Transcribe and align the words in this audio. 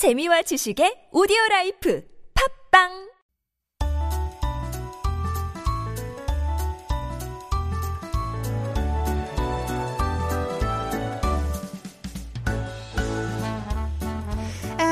재미와 0.00 0.40
지식의 0.48 1.12
오디오 1.12 1.36
라이프. 1.50 2.00
팝빵 2.32 3.09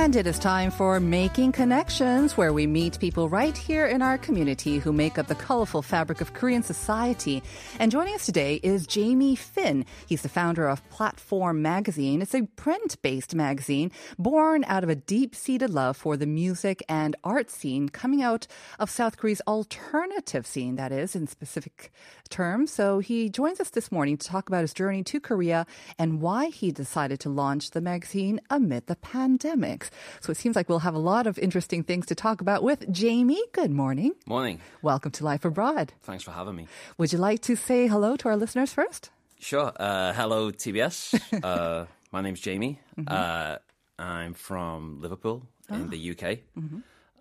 And 0.09 0.17
it 0.17 0.27
is 0.27 0.39
time 0.39 0.71
for 0.71 0.99
Making 1.01 1.53
Connections, 1.53 2.35
where 2.35 2.55
we 2.55 2.67
meet 2.67 2.99
people 2.99 3.29
right 3.29 3.55
here 3.55 3.85
in 3.85 4.01
our 4.01 4.17
community 4.17 4.79
who 4.79 4.91
make 4.91 5.19
up 5.19 5.27
the 5.27 5.35
colorful 5.35 5.83
fabric 5.83 6.23
of 6.23 6.33
Korean 6.33 6.63
society. 6.63 7.43
And 7.79 7.93
joining 7.93 8.15
us 8.15 8.25
today 8.25 8.55
is 8.63 8.87
Jamie 8.87 9.37
Finn. 9.37 9.85
He's 10.07 10.23
the 10.23 10.31
founder 10.31 10.67
of 10.67 10.89
Platform 10.89 11.61
Magazine. 11.61 12.23
It's 12.23 12.35
a 12.35 12.47
print 12.57 12.97
based 13.03 13.35
magazine 13.35 13.93
born 14.19 14.65
out 14.65 14.83
of 14.83 14.89
a 14.89 14.95
deep 14.95 15.35
seated 15.35 15.69
love 15.69 15.95
for 15.99 16.17
the 16.17 16.25
music 16.27 16.83
and 16.89 17.15
art 17.23 17.51
scene 17.51 17.91
coming 17.91 18.23
out 18.23 18.47
of 18.79 18.89
South 18.89 19.19
Korea's 19.19 19.43
alternative 19.47 20.47
scene, 20.47 20.77
that 20.77 20.91
is, 20.91 21.15
in 21.15 21.27
specific 21.27 21.93
terms. 22.31 22.73
So 22.73 23.01
he 23.01 23.29
joins 23.29 23.61
us 23.61 23.69
this 23.69 23.93
morning 23.93 24.17
to 24.17 24.27
talk 24.27 24.49
about 24.49 24.63
his 24.63 24.73
journey 24.73 25.03
to 25.05 25.21
Korea 25.21 25.67
and 25.99 26.23
why 26.23 26.47
he 26.47 26.71
decided 26.71 27.21
to 27.21 27.29
launch 27.29 27.73
the 27.73 27.83
magazine 27.83 28.41
amid 28.49 28.87
the 28.87 28.97
pandemic. 28.97 29.91
So 30.21 30.31
it 30.31 30.37
seems 30.37 30.57
like 30.57 30.69
we'll 30.69 30.81
have 30.81 30.95
a 30.95 30.99
lot 30.99 31.27
of 31.27 31.39
interesting 31.39 31.83
things 31.83 32.07
to 32.07 32.15
talk 32.15 32.41
about 32.41 32.63
with 32.63 32.91
Jamie. 32.93 33.43
Good 33.53 33.71
morning. 33.71 34.13
Morning. 34.27 34.61
Welcome 34.83 35.13
to 35.13 35.25
Life 35.25 35.45
Abroad. 35.45 35.93
Thanks 36.03 36.25
for 36.25 36.33
having 36.33 36.57
me. 36.57 36.69
Would 36.99 37.13
you 37.13 37.19
like 37.19 37.41
to 37.43 37.57
say 37.57 37.87
hello 37.87 38.17
to 38.17 38.29
our 38.29 38.37
listeners 38.37 38.73
first? 38.73 39.11
Sure. 39.41 39.73
Uh, 39.79 40.13
hello, 40.13 40.51
TBS. 40.51 41.43
uh, 41.45 41.87
my 42.13 42.21
name's 42.21 42.41
Jamie. 42.41 42.81
Uh, 43.07 43.57
I'm 43.99 44.35
from 44.35 45.01
Liverpool 45.01 45.47
in 45.71 45.91
the 45.91 46.11
UK. 46.13 46.39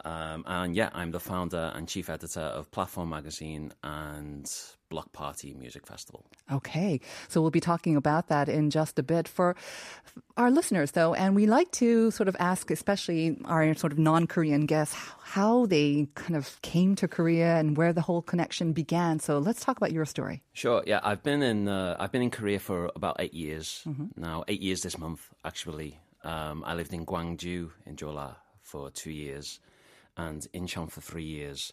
Um, 0.05 0.43
and 0.47 0.75
yeah, 0.75 0.89
I'm 0.93 1.11
the 1.11 1.19
founder 1.19 1.71
and 1.75 1.87
chief 1.87 2.09
editor 2.09 2.41
of 2.41 2.69
Platform 2.71 3.09
Magazine 3.09 3.73
and 3.83 4.49
Block 4.89 5.11
Party 5.11 5.53
Music 5.53 5.85
Festival. 5.85 6.25
Okay, 6.51 7.01
so 7.27 7.41
we'll 7.41 7.51
be 7.51 7.59
talking 7.59 7.95
about 7.95 8.27
that 8.29 8.47
in 8.47 8.69
just 8.69 8.97
a 8.99 9.03
bit 9.03 9.27
for 9.27 9.55
our 10.37 10.49
listeners, 10.49 10.91
though. 10.91 11.13
And 11.13 11.35
we 11.35 11.45
like 11.45 11.71
to 11.73 12.11
sort 12.11 12.29
of 12.29 12.35
ask, 12.39 12.71
especially 12.71 13.37
our 13.45 13.73
sort 13.75 13.91
of 13.91 13.99
non 13.99 14.27
Korean 14.27 14.65
guests, 14.65 14.95
how 15.23 15.65
they 15.65 16.07
kind 16.15 16.35
of 16.35 16.61
came 16.61 16.95
to 16.95 17.07
Korea 17.07 17.57
and 17.57 17.75
where 17.75 17.91
the 17.91 18.01
whole 18.01 18.21
connection 18.21 18.73
began. 18.73 19.19
So 19.19 19.39
let's 19.39 19.63
talk 19.63 19.77
about 19.77 19.91
your 19.91 20.05
story. 20.05 20.41
Sure. 20.53 20.83
Yeah, 20.87 21.01
I've 21.03 21.23
been 21.23 21.43
in 21.43 21.67
uh, 21.67 21.97
I've 21.99 22.11
been 22.11 22.21
in 22.21 22.31
Korea 22.31 22.59
for 22.59 22.91
about 22.95 23.17
eight 23.19 23.33
years 23.33 23.83
now. 24.15 24.43
Eight 24.47 24.61
years 24.61 24.81
this 24.81 24.97
month, 24.97 25.29
actually. 25.43 25.99
Um, 26.23 26.63
I 26.65 26.73
lived 26.73 26.93
in 26.93 27.05
Gwangju 27.05 27.71
in 27.85 27.95
Jeolla 27.95 28.35
for 28.61 28.89
two 28.91 29.11
years, 29.11 29.59
and 30.17 30.45
Incheon 30.53 30.91
for 30.91 31.01
three 31.01 31.23
years. 31.23 31.71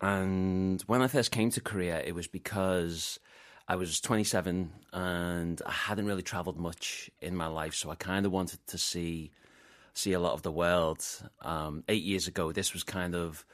And 0.00 0.82
when 0.82 1.02
I 1.02 1.08
first 1.08 1.30
came 1.32 1.50
to 1.50 1.60
Korea, 1.60 2.00
it 2.00 2.14
was 2.14 2.26
because 2.28 3.18
I 3.66 3.76
was 3.76 4.00
27 4.00 4.70
and 4.92 5.62
I 5.66 5.72
hadn't 5.72 6.06
really 6.06 6.22
traveled 6.22 6.58
much 6.58 7.10
in 7.20 7.34
my 7.36 7.46
life, 7.46 7.74
so 7.74 7.90
I 7.90 7.94
kind 7.96 8.26
of 8.26 8.32
wanted 8.32 8.60
to 8.68 8.78
see 8.78 9.30
see 9.94 10.12
a 10.12 10.20
lot 10.20 10.32
of 10.34 10.42
the 10.42 10.52
world. 10.52 11.04
Um, 11.42 11.82
eight 11.88 12.04
years 12.04 12.28
ago, 12.28 12.52
this 12.52 12.72
was 12.72 12.84
kind 12.84 13.16
of 13.16 13.44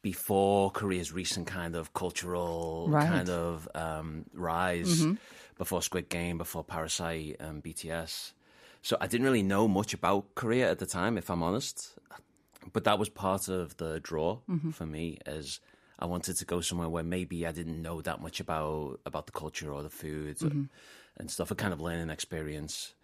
before 0.00 0.70
Korea's 0.70 1.12
recent 1.12 1.46
kind 1.46 1.74
of 1.76 1.92
cultural 1.92 2.86
Right. 2.88 3.06
kind 3.06 3.28
of 3.28 3.68
um, 3.74 4.24
rise, 4.32 5.04
before 5.58 5.82
Squid 5.82 6.08
Game, 6.08 6.38
before 6.38 6.64
Parasite 6.64 7.36
and 7.38 7.62
BTS. 7.62 8.32
So 8.80 8.96
I 9.00 9.06
didn't 9.06 9.26
really 9.26 9.42
know 9.42 9.68
much 9.68 9.92
about 9.92 10.34
Korea 10.34 10.70
at 10.70 10.78
the 10.78 10.86
time, 10.86 11.18
if 11.18 11.30
I'm 11.30 11.42
honest. 11.42 11.98
But 12.72 12.84
that 12.84 12.98
was 12.98 13.08
part 13.08 13.48
of 13.48 13.76
the 13.76 14.00
draw 14.00 14.38
mm-hmm. 14.48 14.70
for 14.70 14.86
me, 14.86 15.18
as 15.26 15.60
I 15.98 16.06
wanted 16.06 16.36
to 16.36 16.44
go 16.44 16.60
somewhere 16.60 16.88
where 16.88 17.04
maybe 17.04 17.46
I 17.46 17.52
didn't 17.52 17.80
know 17.80 18.00
that 18.02 18.20
much 18.20 18.40
about 18.40 19.00
about 19.06 19.26
the 19.26 19.32
culture 19.32 19.72
or 19.72 19.82
the 19.82 19.90
food 19.90 20.38
mm-hmm. 20.38 20.64
and 21.16 21.30
stuff, 21.30 21.50
a 21.50 21.54
kind 21.54 21.72
of 21.72 21.80
learning 21.80 22.10
experience. 22.10 22.94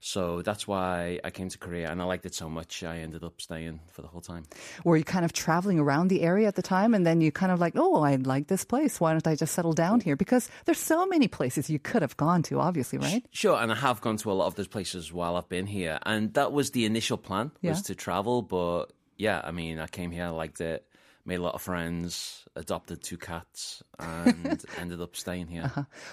So 0.00 0.42
that's 0.42 0.68
why 0.68 1.18
I 1.24 1.30
came 1.30 1.48
to 1.48 1.56
Korea, 1.56 1.90
and 1.90 2.02
I 2.02 2.04
liked 2.04 2.26
it 2.26 2.34
so 2.34 2.50
much. 2.50 2.84
I 2.84 2.98
ended 2.98 3.24
up 3.24 3.40
staying 3.40 3.80
for 3.90 4.02
the 4.02 4.08
whole 4.08 4.20
time. 4.20 4.44
Were 4.84 4.98
you 4.98 5.04
kind 5.04 5.24
of 5.24 5.32
traveling 5.32 5.78
around 5.78 6.08
the 6.08 6.20
area 6.20 6.46
at 6.46 6.56
the 6.56 6.62
time 6.62 6.92
and 6.92 7.06
then 7.06 7.22
you 7.22 7.32
kind 7.32 7.50
of 7.50 7.58
like, 7.58 7.72
oh, 7.74 8.02
I 8.02 8.16
like 8.16 8.48
this 8.48 8.66
place. 8.66 9.00
Why 9.00 9.12
don't 9.12 9.26
I 9.26 9.34
just 9.34 9.54
settle 9.54 9.72
down 9.72 10.00
here? 10.00 10.14
Because 10.14 10.50
there's 10.66 10.78
so 10.78 11.06
many 11.06 11.26
places 11.26 11.70
you 11.70 11.78
could 11.78 12.02
have 12.02 12.18
gone 12.18 12.42
to, 12.42 12.60
obviously, 12.60 12.98
right? 12.98 13.24
Sure, 13.30 13.56
and 13.56 13.72
I 13.72 13.76
have 13.76 14.02
gone 14.02 14.18
to 14.18 14.30
a 14.30 14.34
lot 14.34 14.46
of 14.46 14.56
those 14.56 14.68
places 14.68 15.10
while 15.10 15.36
I've 15.36 15.48
been 15.48 15.66
here, 15.66 15.98
and 16.04 16.34
that 16.34 16.52
was 16.52 16.72
the 16.72 16.84
initial 16.84 17.16
plan 17.16 17.52
was 17.62 17.78
Yeah. 17.78 17.82
to 17.84 17.94
travel. 17.94 18.42
But 18.42 18.92
yeah, 19.16 19.40
I 19.42 19.50
mean, 19.50 19.78
I 19.78 19.86
came 19.86 20.10
here, 20.10 20.26
I 20.26 20.30
liked 20.30 20.60
it, 20.60 20.86
made 21.24 21.36
a 21.36 21.42
lot 21.42 21.54
of 21.54 21.62
friends, 21.62 22.44
adopted 22.56 23.02
two 23.02 23.16
cats, 23.16 23.82
and 23.98 24.64
ended 24.78 25.00
up 25.00 25.16
staying 25.16 25.48
here. 25.48 25.70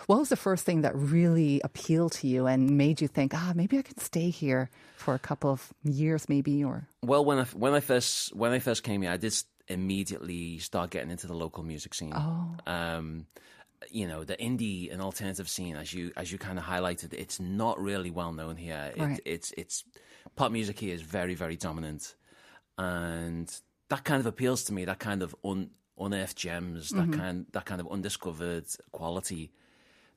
What 0.07 0.19
was 0.19 0.29
the 0.29 0.35
first 0.35 0.65
thing 0.65 0.81
that 0.81 0.95
really 0.95 1.61
appealed 1.63 2.13
to 2.13 2.27
you 2.27 2.47
and 2.47 2.77
made 2.77 3.01
you 3.01 3.07
think, 3.07 3.33
ah, 3.33 3.53
maybe 3.55 3.77
I 3.77 3.81
could 3.81 3.99
stay 3.99 4.29
here 4.29 4.69
for 4.97 5.13
a 5.13 5.19
couple 5.19 5.49
of 5.49 5.73
years, 5.83 6.29
maybe, 6.29 6.63
or 6.63 6.87
Well, 7.01 7.25
when 7.25 7.39
I 7.39 7.43
when 7.45 7.73
I 7.73 7.79
first 7.79 8.35
when 8.35 8.51
I 8.51 8.59
first 8.59 8.83
came 8.83 9.01
here, 9.01 9.11
I 9.11 9.17
did 9.17 9.35
immediately 9.67 10.59
start 10.59 10.89
getting 10.91 11.11
into 11.11 11.27
the 11.27 11.33
local 11.33 11.63
music 11.63 11.93
scene. 11.93 12.13
Oh. 12.15 12.55
Um, 12.67 13.25
you 13.89 14.07
know, 14.07 14.23
the 14.23 14.37
indie 14.37 14.91
and 14.91 15.01
alternative 15.01 15.49
scene, 15.49 15.75
as 15.75 15.93
you 15.93 16.11
as 16.15 16.31
you 16.31 16.37
kind 16.37 16.59
of 16.59 16.65
highlighted, 16.65 17.13
it's 17.13 17.39
not 17.39 17.79
really 17.79 18.11
well 18.11 18.31
known 18.31 18.55
here. 18.55 18.91
It, 18.95 19.01
Right. 19.01 19.19
It's 19.25 19.51
it's 19.57 19.83
pop 20.35 20.51
music 20.51 20.79
here 20.79 20.93
is 20.93 21.01
very 21.01 21.35
very 21.35 21.55
dominant, 21.55 22.15
and 22.77 23.53
that 23.89 24.03
kind 24.03 24.19
of 24.19 24.25
appeals 24.25 24.63
to 24.65 24.73
me. 24.73 24.85
That 24.85 24.99
kind 24.99 25.21
of 25.21 25.35
un, 25.43 25.71
unearthed 25.97 26.37
gems, 26.37 26.89
that 26.89 27.07
mm-hmm. 27.07 27.19
kind 27.19 27.45
that 27.51 27.65
kind 27.65 27.81
of 27.81 27.91
undiscovered 27.91 28.65
quality, 28.91 29.51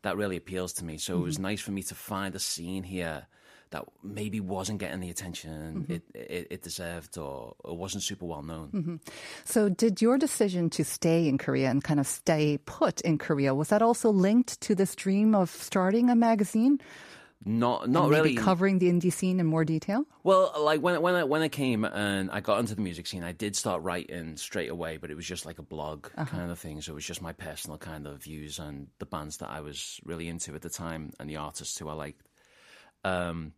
that 0.02 0.16
really 0.16 0.36
appeals 0.36 0.72
to 0.74 0.84
me. 0.84 0.98
So 0.98 1.16
it 1.16 1.22
was 1.22 1.34
mm-hmm. 1.34 1.44
nice 1.44 1.60
for 1.60 1.72
me 1.72 1.82
to 1.84 1.94
find 1.94 2.34
a 2.34 2.38
scene 2.38 2.84
here 2.84 3.26
that 3.74 3.84
maybe 4.04 4.38
wasn't 4.38 4.78
getting 4.78 5.00
the 5.00 5.10
attention 5.10 5.82
mm-hmm. 5.82 5.92
it, 5.92 6.02
it, 6.14 6.46
it 6.50 6.62
deserved 6.62 7.18
or, 7.18 7.54
or 7.64 7.76
wasn't 7.76 8.02
super 8.04 8.24
well 8.24 8.42
known. 8.42 9.00
So, 9.44 9.68
did 9.68 10.00
your 10.00 10.16
decision 10.16 10.70
to 10.70 10.84
stay 10.84 11.26
in 11.26 11.38
Korea 11.38 11.70
and 11.70 11.82
kind 11.82 11.98
of 11.98 12.06
stay 12.06 12.58
put 12.66 13.00
in 13.00 13.18
Korea 13.18 13.52
was 13.54 13.68
that 13.68 13.82
also 13.82 14.10
linked 14.10 14.60
to 14.60 14.74
this 14.76 14.94
dream 14.94 15.34
of 15.34 15.50
starting 15.50 16.08
a 16.08 16.14
magazine? 16.14 16.80
Not 17.46 17.90
not 17.90 18.08
really. 18.08 18.34
covering 18.36 18.78
the 18.78 18.90
indie 18.90 19.12
scene 19.12 19.38
in 19.38 19.44
more 19.46 19.64
detail. 19.64 20.06
Well, 20.22 20.54
like 20.58 20.80
when 20.80 21.00
when 21.02 21.14
I 21.14 21.24
when 21.24 21.42
I 21.42 21.48
came 21.48 21.84
and 21.84 22.30
I 22.30 22.40
got 22.40 22.58
into 22.58 22.74
the 22.74 22.80
music 22.80 23.06
scene, 23.06 23.22
I 23.22 23.32
did 23.32 23.54
start 23.54 23.82
writing 23.82 24.38
straight 24.38 24.70
away, 24.70 24.96
but 24.96 25.10
it 25.10 25.14
was 25.14 25.26
just 25.26 25.44
like 25.44 25.58
a 25.58 25.62
blog 25.62 26.08
kind 26.14 26.50
of 26.50 26.58
thing. 26.58 26.80
So 26.80 26.92
it 26.92 26.94
was 26.94 27.04
just 27.04 27.20
my 27.20 27.34
personal 27.34 27.76
kind 27.76 28.06
of 28.06 28.22
views 28.22 28.58
and 28.58 28.86
the 28.98 29.04
bands 29.04 29.38
that 29.38 29.50
I 29.50 29.60
was 29.60 30.00
really 30.04 30.28
into 30.28 30.54
at 30.54 30.62
the 30.62 30.70
time 30.70 31.12
and 31.20 31.28
the 31.28 31.36
artists 31.36 31.78
who 31.78 31.88
I 31.88 31.92
liked. 31.92 32.22
Um, 33.04 33.52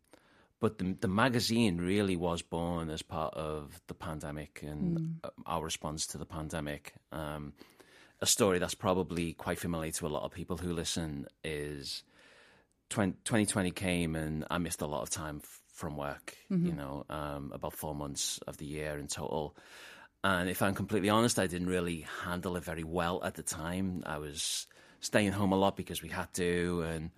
but 0.58 0.78
the 0.78 0.96
the 1.00 1.08
magazine 1.08 1.78
really 1.78 2.16
was 2.16 2.42
born 2.42 2.90
as 2.90 3.02
part 3.02 3.34
of 3.34 3.80
the 3.86 3.94
pandemic 3.94 4.64
and 4.66 5.20
uh, 5.22 5.28
our 5.46 5.62
response 5.62 6.08
to 6.08 6.18
the 6.18 6.26
pandemic. 6.26 6.94
Um, 7.12 7.52
a 8.20 8.26
story 8.26 8.58
that's 8.58 8.74
probably 8.74 9.32
quite 9.32 9.58
familiar 9.60 9.92
to 9.92 10.06
a 10.06 10.08
lot 10.08 10.24
of 10.24 10.32
people 10.32 10.56
who 10.56 10.72
listen 10.72 11.26
is 11.44 12.02
20, 12.02 12.15
2020 12.90 13.70
came 13.72 14.16
and 14.16 14.44
I 14.50 14.58
missed 14.58 14.80
a 14.82 14.86
lot 14.86 15.02
of 15.02 15.10
time 15.10 15.40
f- 15.42 15.60
from 15.72 15.96
work, 15.96 16.34
you 16.66 16.72
know, 16.72 17.04
um, 17.10 17.52
about 17.52 17.72
four 17.74 17.94
months 17.94 18.38
of 18.46 18.56
the 18.56 18.66
year 18.66 18.98
in 18.98 19.08
total. 19.08 19.56
And 20.24 20.48
if 20.48 20.62
I'm 20.62 20.74
completely 20.74 21.08
honest, 21.08 21.38
I 21.38 21.46
didn't 21.46 21.68
really 21.68 22.06
handle 22.24 22.56
it 22.56 22.64
very 22.64 22.84
well 22.84 23.22
at 23.22 23.34
the 23.34 23.42
time. 23.42 24.02
I 24.06 24.18
was 24.18 24.66
staying 25.00 25.32
home 25.32 25.52
a 25.52 25.56
lot 25.56 25.76
because 25.76 26.02
we 26.02 26.08
had 26.08 26.32
to 26.34 26.82
and 26.82 27.10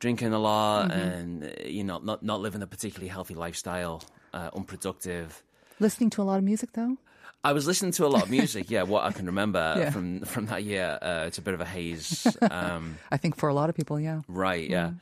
drinking 0.00 0.32
a 0.32 0.38
lot 0.38 0.90
and, 0.90 1.44
uh, 1.44 1.48
you 1.66 1.84
know, 1.84 1.98
not, 1.98 2.22
not 2.22 2.40
living 2.40 2.62
a 2.62 2.66
particularly 2.66 3.08
healthy 3.08 3.34
lifestyle, 3.34 4.02
uh, 4.34 4.50
unproductive. 4.54 5.42
Listening 5.78 6.10
to 6.10 6.22
a 6.22 6.24
lot 6.24 6.38
of 6.38 6.44
music, 6.44 6.70
though. 6.72 6.96
I 7.42 7.52
was 7.52 7.66
listening 7.66 7.92
to 7.92 8.06
a 8.06 8.08
lot 8.08 8.22
of 8.24 8.30
music. 8.30 8.70
Yeah, 8.70 8.82
what 8.82 9.04
I 9.04 9.12
can 9.12 9.26
remember 9.26 9.74
Yeah. 9.78 9.90
from 9.90 10.20
from 10.22 10.46
that 10.46 10.62
year, 10.64 10.98
uh, 11.00 11.24
it's 11.26 11.38
a 11.38 11.42
bit 11.42 11.54
of 11.54 11.60
a 11.60 11.64
haze. 11.64 12.26
Um, 12.50 12.98
I 13.10 13.16
think 13.16 13.36
for 13.36 13.48
a 13.48 13.54
lot 13.54 13.70
of 13.70 13.76
people, 13.76 13.98
yeah. 13.98 14.20
Right, 14.28 14.68
yeah. 14.68 14.92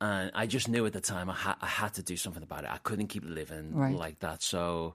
And 0.00 0.30
I 0.34 0.46
just 0.46 0.68
knew 0.68 0.84
at 0.84 0.92
the 0.92 1.00
time 1.00 1.30
I, 1.30 1.34
ha- 1.34 1.56
I 1.62 1.66
had 1.66 1.94
to 1.94 2.02
do 2.02 2.16
something 2.16 2.42
about 2.42 2.64
it. 2.64 2.70
I 2.70 2.78
couldn't 2.78 3.06
keep 3.06 3.24
living 3.24 3.74
Right. 3.74 3.94
like 3.94 4.18
that. 4.18 4.42
So 4.42 4.94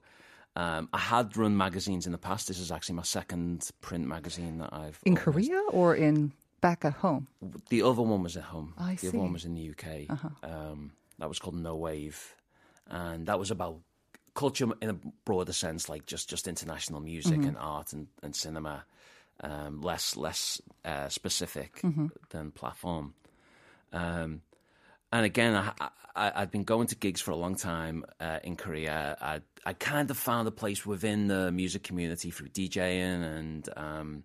um, 0.56 0.90
I 0.94 1.00
had 1.00 1.36
run 1.38 1.58
magazines 1.58 2.06
in 2.06 2.12
the 2.12 2.20
past. 2.20 2.48
This 2.48 2.60
is 2.60 2.72
actually 2.72 2.96
my 2.96 3.04
second 3.04 3.68
print 3.82 4.06
magazine 4.06 4.60
that 4.60 4.72
I've. 4.74 5.00
In 5.04 5.18
organised. 5.18 5.24
Korea 5.50 5.62
or 5.72 5.96
in 5.96 6.34
back 6.62 6.86
at 6.86 6.94
home? 6.94 7.28
The 7.70 7.82
other 7.82 8.04
one 8.04 8.22
was 8.22 8.38
at 8.38 8.44
home. 8.44 8.74
I 8.78 8.94
the 8.96 9.08
other 9.08 9.18
one. 9.18 9.28
Uh-huh. 9.28 9.34
was 9.34 9.46
in 9.46 9.56
the 9.56 9.70
UK. 9.72 9.88
Um, 10.44 10.92
that 11.18 11.28
was 11.30 11.40
called 11.40 11.56
No 11.56 11.76
Wave. 11.78 12.36
And 12.88 13.26
that 13.28 13.40
was 13.40 13.50
about 13.50 13.80
culture 14.34 14.68
in 14.82 14.90
a 14.90 14.98
broader 15.26 15.54
sense, 15.54 15.90
like 15.90 16.06
just, 16.06 16.30
just 16.30 16.48
international 16.48 17.00
music 17.02 17.40
Mm-hmm. 17.40 17.48
and 17.50 17.58
art 17.58 17.94
and, 17.94 18.08
and 18.24 18.36
cinema. 18.36 18.86
Um, 19.44 19.82
less 19.82 20.16
less 20.16 20.62
uh, 20.86 21.10
specific 21.10 21.82
Mm-hmm. 21.82 22.08
than 22.30 22.52
platform. 22.52 23.16
Um, 23.92 24.42
and 25.12 25.26
again, 25.26 25.56
I, 25.56 25.90
I, 26.16 26.32
I'd 26.36 26.52
been 26.52 26.64
going 26.64 26.88
to 26.88 26.96
gigs 26.96 27.22
for 27.22 27.32
a 27.32 27.36
long 27.36 27.56
time 27.56 28.06
uh, 28.20 28.38
in 28.44 28.56
Korea. 28.56 29.18
I, 29.20 29.42
I 29.66 29.74
kind 29.74 30.12
of 30.12 30.18
found 30.18 30.48
a 30.48 30.52
place 30.52 30.86
within 30.86 31.28
the 31.28 31.52
music 31.52 31.82
community 31.82 32.30
through 32.30 32.50
DJing 32.50 33.24
and 33.24 33.70
um, 33.76 34.24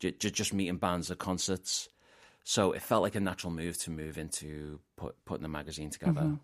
j- 0.00 0.12
j- 0.12 0.30
just 0.30 0.54
meeting 0.54 0.78
bands 0.78 1.10
at 1.10 1.18
concerts. 1.18 1.90
So 2.42 2.72
it 2.72 2.80
felt 2.82 3.02
like 3.02 3.14
a 3.16 3.20
natural 3.20 3.52
move 3.52 3.76
to 3.82 3.90
move 3.90 4.16
into 4.16 4.80
put, 4.96 5.14
putting 5.26 5.44
a 5.44 5.48
magazine 5.48 5.90
together. 5.90 6.38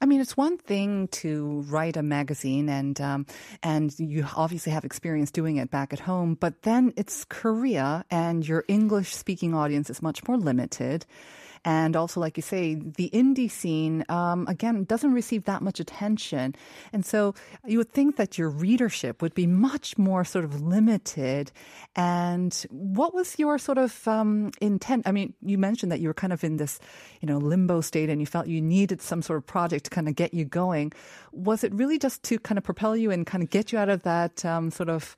I 0.00 0.06
mean, 0.06 0.20
it's 0.20 0.36
one 0.36 0.58
thing 0.58 1.08
to 1.08 1.64
write 1.68 1.96
a 1.96 2.02
magazine, 2.02 2.68
and 2.68 3.00
um, 3.00 3.26
and 3.62 3.98
you 3.98 4.26
obviously 4.36 4.72
have 4.72 4.84
experience 4.84 5.30
doing 5.30 5.56
it 5.56 5.70
back 5.70 5.92
at 5.92 6.00
home. 6.00 6.34
But 6.34 6.62
then 6.62 6.92
it's 6.96 7.24
Korea, 7.24 8.04
and 8.10 8.46
your 8.46 8.64
English-speaking 8.68 9.54
audience 9.54 9.88
is 9.88 10.02
much 10.02 10.26
more 10.28 10.36
limited. 10.36 11.06
And 11.64 11.96
also, 11.96 12.20
like 12.20 12.36
you 12.36 12.42
say, 12.42 12.74
the 12.74 13.10
indie 13.12 13.50
scene, 13.50 14.04
um, 14.08 14.46
again, 14.48 14.84
doesn't 14.84 15.12
receive 15.12 15.44
that 15.44 15.62
much 15.62 15.80
attention. 15.80 16.54
And 16.92 17.04
so 17.04 17.34
you 17.66 17.78
would 17.78 17.92
think 17.92 18.16
that 18.16 18.38
your 18.38 18.48
readership 18.50 19.22
would 19.22 19.34
be 19.34 19.46
much 19.46 19.98
more 19.98 20.24
sort 20.24 20.44
of 20.44 20.60
limited. 20.60 21.52
And 21.94 22.54
what 22.70 23.14
was 23.14 23.38
your 23.38 23.58
sort 23.58 23.78
of 23.78 24.06
um, 24.06 24.52
intent? 24.60 25.06
I 25.06 25.12
mean, 25.12 25.34
you 25.42 25.58
mentioned 25.58 25.92
that 25.92 26.00
you 26.00 26.08
were 26.08 26.14
kind 26.14 26.32
of 26.32 26.44
in 26.44 26.56
this, 26.56 26.78
you 27.20 27.26
know, 27.26 27.38
limbo 27.38 27.80
state 27.80 28.10
and 28.10 28.20
you 28.20 28.26
felt 28.26 28.46
you 28.46 28.60
needed 28.60 29.00
some 29.02 29.22
sort 29.22 29.38
of 29.38 29.46
project 29.46 29.84
to 29.84 29.90
kind 29.90 30.08
of 30.08 30.14
get 30.14 30.34
you 30.34 30.44
going. 30.44 30.92
Was 31.32 31.64
it 31.64 31.74
really 31.74 31.98
just 31.98 32.22
to 32.24 32.38
kind 32.38 32.58
of 32.58 32.64
propel 32.64 32.96
you 32.96 33.10
and 33.10 33.26
kind 33.26 33.42
of 33.42 33.50
get 33.50 33.72
you 33.72 33.78
out 33.78 33.88
of 33.88 34.02
that 34.02 34.44
um, 34.44 34.70
sort 34.70 34.88
of 34.88 35.16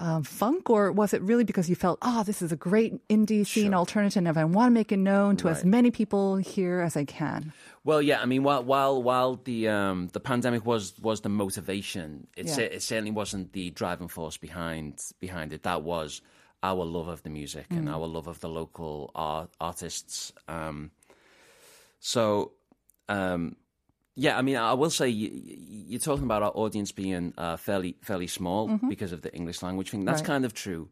um, 0.00 0.22
funk, 0.22 0.68
or 0.70 0.92
was 0.92 1.14
it 1.14 1.22
really 1.22 1.44
because 1.44 1.68
you 1.68 1.74
felt, 1.76 1.98
oh, 2.02 2.22
this 2.22 2.42
is 2.42 2.52
a 2.52 2.56
great 2.56 3.06
indie 3.08 3.46
scene 3.46 3.70
Sure. 3.70 3.74
alternative, 3.74 4.26
and 4.26 4.38
I 4.38 4.44
want 4.44 4.68
to 4.68 4.74
make 4.74 4.92
it 4.92 4.98
known 4.98 5.36
to 5.38 5.48
as 5.48 5.64
many 5.64 5.90
people 5.90 6.36
here 6.36 6.80
as 6.80 6.96
I 6.96 7.04
can? 7.04 7.52
Well, 7.84 8.02
yeah, 8.02 8.20
I 8.20 8.26
mean, 8.26 8.42
while 8.42 8.62
while 8.64 9.02
while 9.02 9.36
the 9.36 9.68
um, 9.68 10.08
the 10.12 10.20
pandemic 10.20 10.66
was 10.66 10.98
was 11.00 11.22
the 11.22 11.28
motivation, 11.30 12.26
it 12.36 12.46
Yeah. 12.46 12.54
cer- 12.54 12.62
it 12.76 12.82
certainly 12.82 13.10
wasn't 13.12 13.52
the 13.52 13.70
driving 13.70 14.08
force 14.08 14.36
behind 14.36 15.00
behind 15.20 15.52
it. 15.52 15.62
That 15.62 15.82
was 15.82 16.20
our 16.62 16.84
love 16.84 17.08
of 17.08 17.22
the 17.22 17.30
music 17.30 17.68
Mm. 17.70 17.78
and 17.78 17.88
our 17.88 18.06
love 18.06 18.26
of 18.26 18.40
the 18.40 18.48
local 18.48 19.10
art, 19.14 19.50
artists. 19.60 20.32
Um, 20.48 20.90
so, 22.00 22.52
um, 23.08 23.56
yeah, 24.18 24.36
I 24.36 24.42
mean, 24.42 24.56
I 24.56 24.74
will 24.74 24.90
say 24.90 25.08
you, 25.08 25.30
you're 25.90 26.00
talking 26.00 26.24
about 26.24 26.42
our 26.42 26.52
audience 26.54 26.90
being 26.92 27.32
uh, 27.38 27.56
fairly 27.56 27.96
fairly 28.02 28.26
small 28.26 28.66
because 28.88 29.12
of 29.12 29.22
the 29.22 29.32
English 29.34 29.62
language 29.62 29.90
thing. 29.90 30.04
That's 30.04 30.20
Mm-hmm. 30.22 30.30
Right. 30.30 30.34
kind 30.34 30.44
of 30.44 30.52
true, 30.54 30.88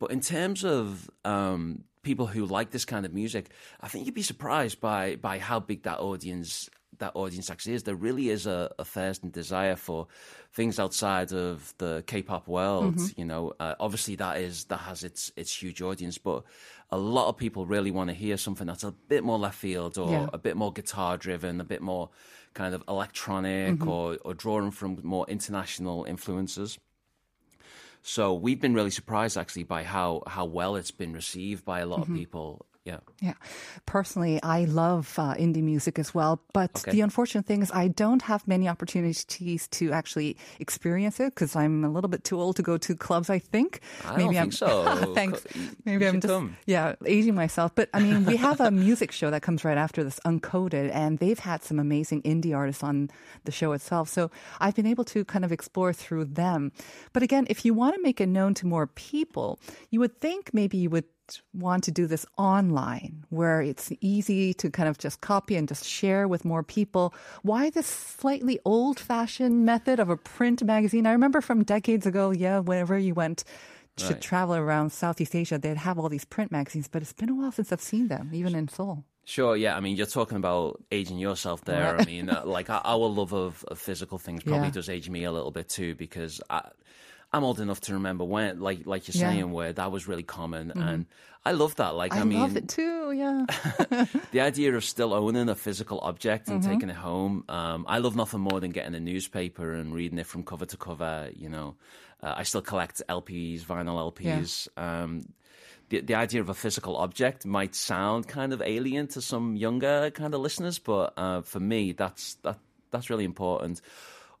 but 0.00 0.10
in 0.10 0.20
terms 0.20 0.64
of 0.64 1.10
um, 1.24 1.84
people 2.02 2.26
who 2.26 2.46
like 2.46 2.70
this 2.70 2.86
kind 2.86 3.04
of 3.04 3.12
music, 3.12 3.50
I 3.80 3.88
think 3.88 4.06
you'd 4.06 4.14
be 4.14 4.22
surprised 4.22 4.80
by 4.80 5.16
by 5.16 5.38
how 5.38 5.60
big 5.60 5.82
that 5.82 5.98
audience 6.00 6.70
that 6.98 7.12
audience 7.14 7.48
actually 7.50 7.74
is. 7.74 7.84
There 7.84 7.94
really 7.94 8.28
is 8.28 8.46
a, 8.46 8.70
a 8.78 8.84
thirst 8.84 9.22
and 9.22 9.32
desire 9.32 9.76
for 9.76 10.06
things 10.52 10.78
outside 10.78 11.32
of 11.32 11.72
the 11.78 12.02
K-pop 12.06 12.46
world. 12.48 12.96
Mm-hmm. 12.96 13.20
You 13.20 13.24
know, 13.26 13.52
uh, 13.58 13.74
obviously 13.80 14.16
that 14.16 14.38
is 14.38 14.64
that 14.64 14.78
has 14.78 15.04
its 15.04 15.32
its 15.36 15.62
huge 15.62 15.80
audience, 15.82 16.18
but 16.18 16.42
a 16.90 16.98
lot 16.98 17.28
of 17.28 17.36
people 17.36 17.64
really 17.66 17.90
want 17.90 18.08
to 18.10 18.14
hear 18.14 18.36
something 18.36 18.66
that's 18.66 18.84
a 18.84 18.92
bit 18.92 19.22
more 19.24 19.38
left 19.38 19.58
field 19.58 19.96
or 19.96 20.10
Yeah. 20.10 20.26
a 20.32 20.38
bit 20.38 20.56
more 20.56 20.72
guitar 20.72 21.16
driven, 21.16 21.60
a 21.60 21.64
bit 21.64 21.80
more 21.80 22.10
kind 22.52 22.74
of 22.74 22.82
electronic 22.88 23.76
Mm-hmm. 23.76 23.88
or, 23.88 24.18
or 24.24 24.34
drawing 24.34 24.72
from 24.72 24.98
more 25.04 25.24
international 25.28 26.04
influences. 26.04 26.78
So 28.02 28.34
we've 28.34 28.60
been 28.60 28.74
really 28.74 28.90
surprised 28.90 29.36
actually 29.36 29.64
by 29.64 29.84
how, 29.84 30.22
how 30.26 30.46
well 30.46 30.74
it's 30.76 30.90
been 30.90 31.12
received 31.12 31.64
by 31.64 31.80
a 31.80 31.86
lot 31.86 32.00
Mm-hmm. 32.00 32.12
of 32.12 32.18
people. 32.18 32.66
Yeah. 32.84 33.00
Yeah. 33.20 33.34
Personally, 33.84 34.40
I 34.42 34.64
love 34.64 35.14
uh, 35.18 35.34
indie 35.34 35.62
music 35.62 35.98
as 35.98 36.14
well. 36.14 36.40
But 36.54 36.70
Okay. 36.80 36.92
the 36.92 37.00
unfortunate 37.02 37.44
thing 37.44 37.60
is, 37.62 37.70
I 37.72 37.88
don't 37.88 38.22
have 38.22 38.48
many 38.48 38.68
opportunities 38.68 39.24
to 39.68 39.92
actually 39.92 40.36
experience 40.58 41.20
it 41.20 41.34
because 41.34 41.54
I'm 41.54 41.84
a 41.84 41.90
little 41.90 42.08
bit 42.08 42.24
too 42.24 42.40
old 42.40 42.56
to 42.56 42.62
go 42.62 42.78
to 42.78 42.96
clubs, 42.96 43.28
I 43.28 43.38
think. 43.38 43.80
I 44.06 44.18
don't 44.18 44.28
I'm, 44.28 44.50
think 44.50 44.52
so. 44.54 45.12
Thanks. 45.14 45.46
Maybe 45.84 46.06
I'm 46.08 46.20
just, 46.22 46.32
come. 46.32 46.56
yeah, 46.66 46.94
aging 47.04 47.34
myself. 47.34 47.74
But 47.74 47.90
I 47.92 48.00
mean, 48.00 48.24
we 48.24 48.36
have 48.36 48.60
a 48.60 48.70
music 48.70 49.12
show 49.12 49.30
that 49.30 49.42
comes 49.42 49.62
right 49.62 49.76
after 49.78 50.02
this, 50.02 50.18
Uncoded, 50.24 50.90
and 50.94 51.18
they've 51.18 51.38
had 51.38 51.62
some 51.62 51.78
amazing 51.78 52.22
indie 52.22 52.56
artists 52.56 52.82
on 52.82 53.10
the 53.44 53.52
show 53.52 53.72
itself. 53.72 54.08
So 54.08 54.30
I've 54.58 54.74
been 54.74 54.86
able 54.86 55.04
to 55.04 55.24
kind 55.26 55.44
of 55.44 55.52
explore 55.52 55.92
through 55.92 56.24
them. 56.26 56.72
But 57.12 57.22
again, 57.22 57.46
if 57.50 57.64
you 57.66 57.74
want 57.74 57.94
to 57.96 58.02
make 58.02 58.20
it 58.22 58.26
known 58.28 58.54
to 58.54 58.66
more 58.66 58.86
people, 58.86 59.60
you 59.90 60.00
would 60.00 60.18
think 60.18 60.54
maybe 60.54 60.78
you 60.78 60.88
would 60.88 61.04
want 61.54 61.84
to 61.84 61.90
do 61.90 62.06
this 62.06 62.24
online 62.36 63.24
where 63.30 63.60
it's 63.62 63.92
easy 64.00 64.52
to 64.54 64.70
kind 64.70 64.88
of 64.88 64.98
just 64.98 65.20
copy 65.20 65.56
and 65.56 65.68
just 65.68 65.84
share 65.86 66.26
with 66.28 66.44
more 66.44 66.62
people. 66.62 67.14
Why 67.42 67.70
this 67.70 67.86
slightly 67.86 68.58
old 68.64 68.98
fashioned 68.98 69.64
method 69.64 70.00
of 70.00 70.08
a 70.10 70.16
print 70.16 70.62
magazine? 70.64 71.06
I 71.06 71.12
remember 71.12 71.40
from 71.40 71.64
decades 71.64 72.06
ago, 72.06 72.30
yeah, 72.30 72.58
whenever 72.60 72.98
you 72.98 73.14
went 73.14 73.44
to 73.96 74.14
Right. 74.14 74.20
travel 74.20 74.54
around 74.54 74.92
Southeast 74.92 75.34
Asia, 75.34 75.58
they'd 75.58 75.76
have 75.76 75.98
all 75.98 76.08
these 76.08 76.24
print 76.24 76.50
magazines, 76.50 76.88
but 76.88 77.02
it's 77.02 77.12
been 77.12 77.28
a 77.28 77.34
while 77.34 77.52
since 77.52 77.70
I've 77.72 77.82
seen 77.82 78.08
them, 78.08 78.30
even 78.32 78.54
in 78.54 78.68
Seoul. 78.68 79.04
Sure, 79.26 79.54
yeah. 79.56 79.76
I 79.76 79.80
mean, 79.80 79.96
you're 79.96 80.06
talking 80.06 80.36
about 80.38 80.82
aging 80.90 81.18
yourself 81.18 81.64
there. 81.64 81.98
I 82.00 82.04
mean, 82.04 82.28
uh, 82.30 82.42
like 82.46 82.70
our 82.70 82.80
our 82.84 83.06
love 83.08 83.32
of, 83.34 83.64
of 83.68 83.78
physical 83.78 84.18
things 84.18 84.42
probably 84.42 84.68
Yeah. 84.68 84.72
does 84.72 84.88
age 84.88 85.08
me 85.10 85.24
a 85.24 85.32
little 85.32 85.50
bit 85.52 85.68
too 85.68 85.94
because 85.94 86.40
I, 86.48 86.70
I'm 87.32 87.44
old 87.44 87.60
enough 87.60 87.80
to 87.82 87.94
remember 87.94 88.24
when, 88.24 88.60
like, 88.60 88.86
like 88.86 89.06
you're 89.08 89.20
Yeah. 89.20 89.30
Mm-hmm. 89.30 89.38
saying, 89.40 89.52
where 89.52 89.72
that 89.72 89.92
was 89.92 90.08
really 90.08 90.22
common, 90.24 90.72
and 90.72 91.06
I 91.44 91.52
love 91.52 91.76
that. 91.76 91.94
Like, 91.94 92.12
I, 92.14 92.20
I, 92.20 92.24
mean, 92.24 92.40
love 92.40 92.56
it 92.56 92.68
too, 92.68 93.12
yeah. 93.12 93.46
the 94.32 94.40
idea 94.40 94.74
of 94.74 94.84
still 94.84 95.14
owning 95.14 95.48
a 95.48 95.54
physical 95.54 96.00
object 96.00 96.48
and 96.48 96.60
Mm-hmm. 96.60 96.72
taking 96.72 96.90
it 96.90 96.96
home. 96.96 97.44
Um, 97.48 97.84
I 97.88 97.98
love 97.98 98.16
nothing 98.16 98.40
more 98.40 98.58
than 98.60 98.72
getting 98.72 98.94
a 98.94 99.00
newspaper 99.00 99.72
and 99.72 99.94
reading 99.94 100.18
it 100.18 100.26
from 100.26 100.42
cover 100.42 100.66
to 100.66 100.76
cover. 100.76 101.30
You 101.34 101.48
know, 101.48 101.76
uh, 102.22 102.34
I 102.36 102.42
still 102.42 102.62
collect 102.62 103.00
LPs, 103.08 103.62
vinyl 103.62 104.12
LPs. 104.12 104.68
Um, 104.76 105.26
the, 105.88 106.00
the 106.00 106.14
idea 106.16 106.40
of 106.40 106.48
a 106.48 106.54
physical 106.54 106.96
object 106.96 107.46
might 107.46 107.74
sound 107.74 108.28
kind 108.28 108.52
of 108.52 108.60
alien 108.62 109.06
to 109.08 109.20
some 109.22 109.56
younger 109.56 110.10
kind 110.10 110.34
of 110.34 110.40
listeners, 110.40 110.78
but 110.78 111.14
uh, 111.16 111.42
for 111.42 111.60
me, 111.60 111.92
that's 111.92 112.34
that 112.42 112.58
that's 112.90 113.08
really 113.08 113.24
important. 113.24 113.80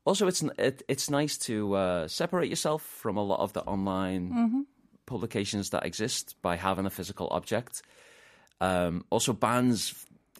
Also, 0.04 0.26
it's 0.26 0.42
it, 0.58 0.82
it's 0.88 1.10
nice 1.10 1.36
to 1.38 1.74
uh, 1.74 2.08
separate 2.08 2.48
yourself 2.48 2.82
from 2.82 3.16
a 3.16 3.22
lot 3.22 3.40
of 3.40 3.52
the 3.52 3.62
online 3.62 4.66
publications 5.06 5.70
that 5.70 5.84
exist 5.84 6.36
by 6.40 6.56
having 6.56 6.86
a 6.86 6.90
physical 6.90 7.28
object. 7.30 7.82
Um, 8.60 9.04
also, 9.10 9.32
bands 9.32 9.94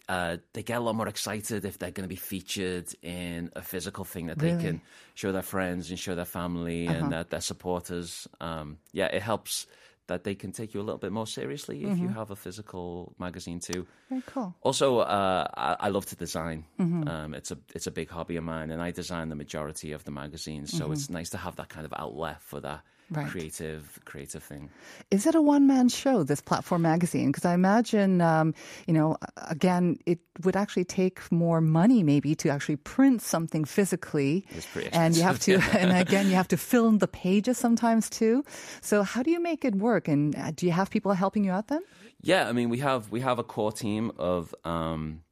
uh, 0.09 0.37
they 0.53 0.63
get 0.63 0.77
a 0.77 0.81
lot 0.81 0.95
more 0.95 1.07
excited 1.07 1.63
if 1.63 1.79
they're 1.79 1.91
going 1.91 2.03
to 2.03 2.09
be 2.09 2.17
featured 2.17 2.87
in 3.01 3.49
a 3.55 3.61
physical 3.61 4.03
thing 4.03 4.27
that 4.27 4.39
they 4.39 4.51
can 4.61 4.81
show 5.13 5.31
their 5.31 5.41
friends 5.41 5.89
and 5.89 5.97
show 5.97 6.15
their 6.15 6.25
family 6.25 6.85
and 6.87 7.11
their, 7.13 7.23
their 7.23 7.39
supporters. 7.39 8.27
Um, 8.41 8.77
yeah, 8.91 9.05
it 9.05 9.21
helps 9.21 9.67
that 10.11 10.23
they 10.23 10.35
can 10.35 10.51
take 10.51 10.73
you 10.73 10.81
a 10.81 10.85
little 10.87 10.99
bit 10.99 11.11
more 11.11 11.25
seriously 11.25 11.83
if 11.85 11.97
you 11.97 12.09
have 12.09 12.31
a 12.31 12.35
physical 12.35 13.13
magazine 13.17 13.59
too. 13.59 13.87
Very 14.09 14.23
cool. 14.25 14.53
Also, 14.61 14.99
uh, 14.99 15.47
I, 15.55 15.87
I 15.87 15.89
love 15.89 16.05
to 16.07 16.15
design. 16.15 16.65
Um, 17.07 17.33
it's 17.33 17.51
a 17.51 17.57
it's 17.73 17.87
a 17.87 17.91
big 17.91 18.09
hobby 18.09 18.35
of 18.35 18.43
mine, 18.43 18.71
and 18.71 18.81
I 18.81 18.91
design 18.91 19.29
the 19.29 19.35
majority 19.35 19.93
of 19.93 20.03
the 20.03 20.11
magazines. 20.11 20.77
So 20.77 20.91
it's 20.91 21.09
nice 21.09 21.29
to 21.31 21.37
have 21.37 21.55
that 21.55 21.69
kind 21.69 21.85
of 21.85 21.93
outlet 21.95 22.41
for 22.41 22.59
that 22.61 22.81
Right. 23.13 23.27
creative 23.27 23.99
creative 24.05 24.41
thing. 24.41 24.69
Is 25.11 25.25
it 25.27 25.35
a 25.35 25.41
one 25.41 25.67
man 25.67 25.89
show, 25.89 26.23
this 26.23 26.39
platform 26.39 26.83
magazine? 26.83 27.27
Because 27.27 27.43
I 27.43 27.53
imagine, 27.53 28.21
um, 28.21 28.53
you 28.87 28.93
know, 28.93 29.17
again, 29.49 29.97
it 30.05 30.19
would 30.45 30.55
actually 30.55 30.85
take 30.85 31.19
more 31.29 31.59
money 31.59 32.03
maybe 32.03 32.35
to 32.35 32.49
actually 32.49 32.77
print 32.77 33.21
something 33.21 33.65
physically. 33.65 34.45
It's 34.55 34.65
pretty 34.65 34.89
And 34.93 35.15
you 35.17 35.23
have 35.23 35.39
to, 35.39 35.55
expensive. 35.55 35.81
and 35.91 35.97
again, 36.07 36.27
you 36.29 36.35
have 36.35 36.47
to 36.47 36.57
fill 36.57 36.87
in 36.87 36.99
the 36.99 37.07
pages 37.07 37.57
sometimes 37.57 38.09
too. 38.09 38.45
So 38.81 39.03
how 39.03 39.23
do 39.23 39.29
you 39.31 39.41
make 39.41 39.65
it 39.65 39.75
work? 39.75 40.07
And 40.07 40.33
uh, 40.35 40.51
do 40.55 40.65
you 40.65 40.71
have 40.71 40.89
people 40.89 41.11
helping 41.11 41.43
you 41.43 41.51
out 41.51 41.67
then? 41.67 41.81
Yeah, 42.21 42.47
I 42.47 42.53
mean 42.53 42.69
we 42.69 42.79
have 42.79 43.11
we 43.11 43.19
have 43.21 43.39
a 43.39 43.43
core 43.43 43.73
team 43.73 44.11
of 44.17 44.55
um, 44.63 45.23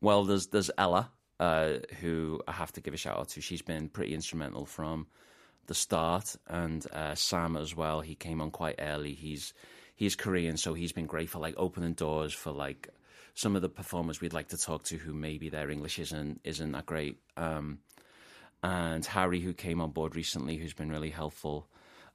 well, 0.00 0.24
there's 0.24 0.48
there's 0.48 0.70
Ella 0.76 1.12
uh, 1.38 1.74
who 2.00 2.40
I 2.48 2.52
have 2.52 2.72
to 2.72 2.80
give 2.80 2.94
a 2.94 2.96
shout 2.96 3.16
out 3.18 3.28
to. 3.30 3.40
She's 3.40 3.62
been 3.62 3.88
pretty 3.88 4.12
instrumental 4.14 4.64
from 4.66 5.06
the 5.68 5.74
start, 5.74 6.34
and 6.48 6.84
uh, 6.92 7.14
Sam 7.14 7.56
as 7.56 7.76
well. 7.76 8.00
He 8.00 8.14
came 8.14 8.40
on 8.40 8.50
quite 8.50 8.76
early. 8.80 9.14
He's 9.14 9.54
he's 9.94 10.16
Korean, 10.16 10.56
so 10.56 10.74
he's 10.74 10.92
been 10.92 11.06
great 11.06 11.30
for 11.30 11.38
like 11.38 11.54
opening 11.56 11.92
doors 11.94 12.34
for 12.34 12.50
like 12.50 12.88
some 13.34 13.54
of 13.54 13.62
the 13.62 13.68
performers 13.68 14.20
we'd 14.20 14.32
like 14.32 14.48
to 14.48 14.58
talk 14.58 14.82
to 14.84 14.96
who 14.96 15.14
maybe 15.14 15.48
their 15.48 15.70
English 15.70 15.98
isn't 16.00 16.40
isn't 16.42 16.72
that 16.72 16.86
great. 16.86 17.18
Um, 17.36 17.78
and 18.62 19.04
Harry, 19.06 19.40
who 19.40 19.52
came 19.54 19.80
on 19.80 19.90
board 19.90 20.16
recently, 20.16 20.56
who's 20.56 20.74
been 20.74 20.90
really 20.90 21.10
helpful. 21.10 21.68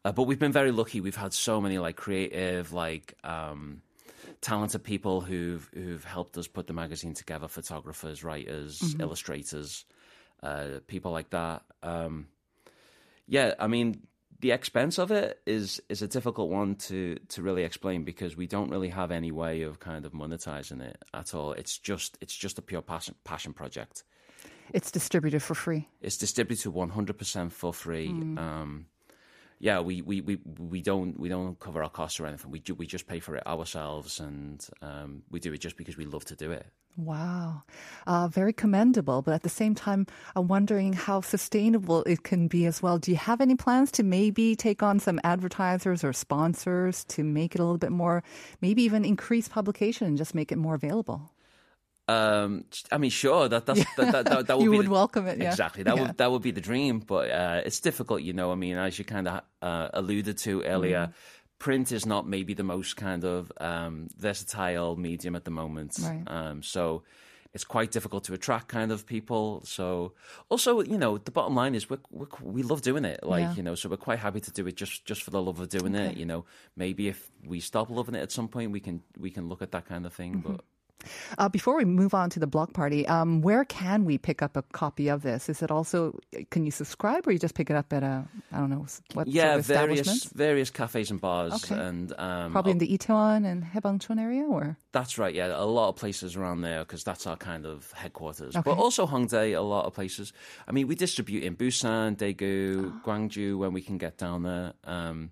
Uh, 0.03 0.11
but 0.11 0.23
we've 0.23 0.39
been 0.39 0.51
very 0.51 0.71
lucky. 0.71 0.99
We've 0.99 1.15
had 1.15 1.33
so 1.33 1.61
many 1.61 1.77
like 1.77 1.95
creative, 1.95 2.73
like 2.73 3.15
um, 3.23 3.81
talented 4.41 4.83
people 4.83 5.21
who've 5.21 5.69
who've 5.73 6.03
helped 6.03 6.37
us 6.37 6.47
put 6.47 6.67
the 6.67 6.73
magazine 6.73 7.13
together: 7.13 7.47
photographers, 7.47 8.23
writers, 8.23 8.95
illustrators, 8.99 9.85
uh, 10.41 10.79
people 10.87 11.11
like 11.11 11.29
that. 11.29 11.63
Um, 11.81 12.27
yeah, 13.27 13.53
I 13.59 13.67
mean, 13.67 14.07
the 14.39 14.51
expense 14.51 14.97
of 14.97 15.11
it 15.11 15.39
is 15.45 15.81
is 15.87 16.01
a 16.01 16.07
difficult 16.07 16.49
one 16.49 16.75
to 16.75 17.17
to 17.29 17.41
really 17.41 17.63
explain 17.63 18.03
because 18.03 18.35
we 18.35 18.47
don't 18.47 18.69
really 18.69 18.89
have 18.89 19.09
any 19.09 19.31
way 19.31 19.61
of 19.61 19.79
kind 19.79 20.05
of 20.05 20.11
monetizing 20.11 20.81
it 20.81 20.97
at 21.13 21.33
all. 21.33 21.53
It's 21.53 21.77
just 21.77 22.17
it's 22.21 22.35
just 22.35 22.59
a 22.59 22.61
pure 22.61 22.81
passion 22.81 23.15
passion 23.23 23.53
project. 23.53 24.03
It's 24.73 24.91
distributed 24.91 25.41
for 25.41 25.55
free. 25.55 25.87
It's 26.01 26.17
distributed 26.17 26.71
100% 26.71 27.51
for 27.51 27.73
free. 27.73 28.07
Um, 28.09 28.87
yeah, 29.63 29.79
we, 29.79 30.01
we, 30.01 30.19
we, 30.19 30.39
we 30.59 30.81
don't 30.81 31.17
we 31.17 31.29
don't 31.29 31.57
cover 31.57 31.81
our 31.81 31.89
costs 31.89 32.19
or 32.19 32.25
anything. 32.25 32.51
We 32.51 32.59
ju- 32.59 32.75
we 32.75 32.85
just 32.85 33.07
pay 33.07 33.21
for 33.21 33.37
it 33.37 33.47
ourselves, 33.47 34.19
and 34.19 34.61
um, 34.81 35.23
we 35.31 35.39
do 35.39 35.53
it 35.53 35.59
just 35.59 35.77
because 35.77 35.95
we 35.95 36.03
love 36.03 36.25
to 36.25 36.35
do 36.35 36.51
it. 36.51 36.65
Wow. 36.97 37.63
Uh, 38.05 38.27
very 38.27 38.51
commendable. 38.51 39.21
But 39.21 39.33
at 39.35 39.43
the 39.43 39.49
same 39.49 39.73
time, 39.73 40.05
I'm 40.35 40.49
wondering 40.49 40.91
how 40.91 41.21
sustainable 41.21 42.03
it 42.03 42.23
can 42.23 42.49
be 42.49 42.65
as 42.65 42.83
well. 42.83 42.97
Do 42.99 43.09
you 43.11 43.15
have 43.15 43.39
any 43.39 43.55
plans 43.55 43.89
to 43.93 44.03
maybe 44.03 44.53
take 44.53 44.83
on 44.83 44.99
some 44.99 45.17
advertisers 45.23 46.03
or 46.03 46.11
sponsors 46.11 47.05
to 47.05 47.23
make 47.23 47.55
it 47.55 47.61
a 47.61 47.63
little 47.63 47.77
bit 47.77 47.93
more, 47.93 48.21
maybe 48.59 48.83
even 48.83 49.05
increase 49.05 49.47
publication 49.47 50.07
and 50.07 50.17
just 50.17 50.35
make 50.35 50.51
it 50.51 50.57
more 50.57 50.75
available? 50.75 51.31
Um, 52.07 52.65
I 52.91 52.97
mean, 52.97 53.11
sure, 53.11 53.47
that 53.47 53.65
that's, 53.65 53.83
that, 53.95 54.11
that, 54.11 54.25
that, 54.25 54.47
that 54.47 54.57
would 54.57 54.63
You 54.65 54.71
be 54.71 54.77
would 54.77 54.87
the- 54.87 54.91
welcome 54.91 55.25
it, 55.27 55.37
yeah. 55.37 55.49
Exactly, 55.49 55.83
that 55.83 55.95
Yeah. 55.95 56.01
would 56.07 56.17
that 56.17 56.31
would 56.31 56.41
be 56.41 56.51
the 56.51 56.61
dream, 56.61 56.99
but 56.99 57.29
uh, 57.31 57.61
it's 57.65 57.79
difficult, 57.79 58.21
you 58.23 58.33
know. 58.33 58.51
I 58.51 58.55
mean, 58.55 58.75
as 58.77 58.99
you 58.99 59.05
kind 59.05 59.27
of 59.27 59.41
uh, 59.61 59.89
alluded 59.93 60.37
to 60.39 60.63
earlier, 60.63 61.07
Mm. 61.07 61.13
print 61.59 61.91
is 61.93 62.05
not 62.05 62.27
maybe 62.27 62.53
the 62.53 62.63
most 62.63 62.97
kind 62.97 63.23
of 63.23 63.51
um, 63.61 64.09
versatile 64.17 64.97
medium 64.97 65.33
at 65.35 65.45
the 65.45 65.51
moment. 65.51 65.97
Right. 66.01 66.23
Um, 66.27 66.61
so 66.61 67.03
it's 67.53 67.63
quite 67.63 67.91
difficult 67.91 68.23
to 68.25 68.33
attract 68.33 68.67
kind 68.67 68.91
of 68.91 69.05
people. 69.05 69.61
So 69.63 70.11
also, 70.49 70.81
you 70.81 70.97
know, 70.97 71.17
the 71.19 71.31
bottom 71.31 71.55
line 71.55 71.73
is 71.75 71.89
we 71.89 71.97
we 72.11 72.25
we 72.41 72.63
love 72.63 72.81
doing 72.81 73.05
it. 73.05 73.23
Like 73.23 73.43
Yeah. 73.43 73.53
you 73.55 73.63
know, 73.63 73.75
so 73.75 73.87
we're 73.87 73.95
quite 74.09 74.19
happy 74.19 74.41
to 74.41 74.51
do 74.51 74.67
it 74.67 74.75
just 74.75 75.05
just 75.05 75.21
for 75.23 75.31
the 75.31 75.41
love 75.41 75.59
of 75.61 75.69
doing 75.69 75.95
it. 75.95 76.17
You 76.17 76.25
know, 76.25 76.43
maybe 76.75 77.07
if 77.07 77.31
we 77.45 77.61
stop 77.61 77.89
loving 77.89 78.15
it 78.15 78.21
at 78.21 78.31
some 78.33 78.49
point, 78.49 78.71
we 78.71 78.81
can 78.81 79.01
we 79.17 79.29
can 79.31 79.47
look 79.47 79.61
at 79.61 79.71
that 79.71 79.85
kind 79.85 80.05
of 80.05 80.11
thing, 80.13 80.33
Mm-hmm. 80.33 80.51
but. 80.51 80.65
Uh, 81.37 81.49
before 81.49 81.75
we 81.75 81.85
move 81.85 82.13
on 82.13 82.29
to 82.29 82.39
the 82.39 82.47
block 82.47 82.73
party, 82.73 83.07
um, 83.07 83.41
where 83.41 83.65
can 83.65 84.05
we 84.05 84.17
pick 84.17 84.41
up 84.41 84.55
a 84.57 84.61
copy 84.73 85.07
of 85.09 85.21
this? 85.23 85.49
Is 85.49 85.61
it 85.61 85.71
also, 85.71 86.17
can 86.51 86.65
you 86.65 86.71
subscribe 86.71 87.27
or 87.27 87.31
you 87.31 87.39
just 87.39 87.55
pick 87.55 87.69
it 87.69 87.75
up 87.75 87.91
at 87.93 88.03
a, 88.03 88.25
I 88.51 88.57
don't 88.59 88.69
know, 88.69 88.85
what 89.13 89.27
yeah, 89.27 89.53
sort 89.53 89.59
of 89.59 89.65
various 89.65 90.23
various 90.25 90.69
cafes 90.69 91.11
and 91.11 91.19
bars, 91.21 91.53
Okay. 91.63 91.75
and 91.75 92.13
um, 92.17 92.51
Probably 92.51 92.71
in 92.71 92.77
the 92.77 92.97
Itaewon 92.97 93.45
and 93.45 93.63
Haebangchon 93.63 94.19
area 94.19 94.43
or? 94.43 94.77
that's 94.91 95.17
right. 95.17 95.33
Yeah, 95.33 95.47
a 95.55 95.65
lot 95.65 95.89
of 95.89 95.95
places 95.95 96.35
around 96.35 96.61
there 96.61 96.79
because 96.79 97.03
that's 97.03 97.25
our 97.25 97.35
kind 97.37 97.65
of 97.65 97.91
headquarters. 97.93 98.55
Okay. 98.55 98.61
But 98.63 98.77
also 98.77 99.07
Hongdae, 99.07 99.57
a 99.57 99.61
lot 99.61 99.85
of 99.85 99.93
places. 99.93 100.33
I 100.67 100.71
mean, 100.71 100.87
we 100.87 100.95
distribute 100.95 101.43
in 101.43 101.55
Busan, 101.55 102.15
Daegu, 102.15 103.01
Gwangju 103.03 103.57
when 103.57 103.73
we 103.73 103.81
can 103.81 103.97
get 103.97 104.17
down 104.17 104.43
there. 104.43 104.73
Um, 104.83 105.31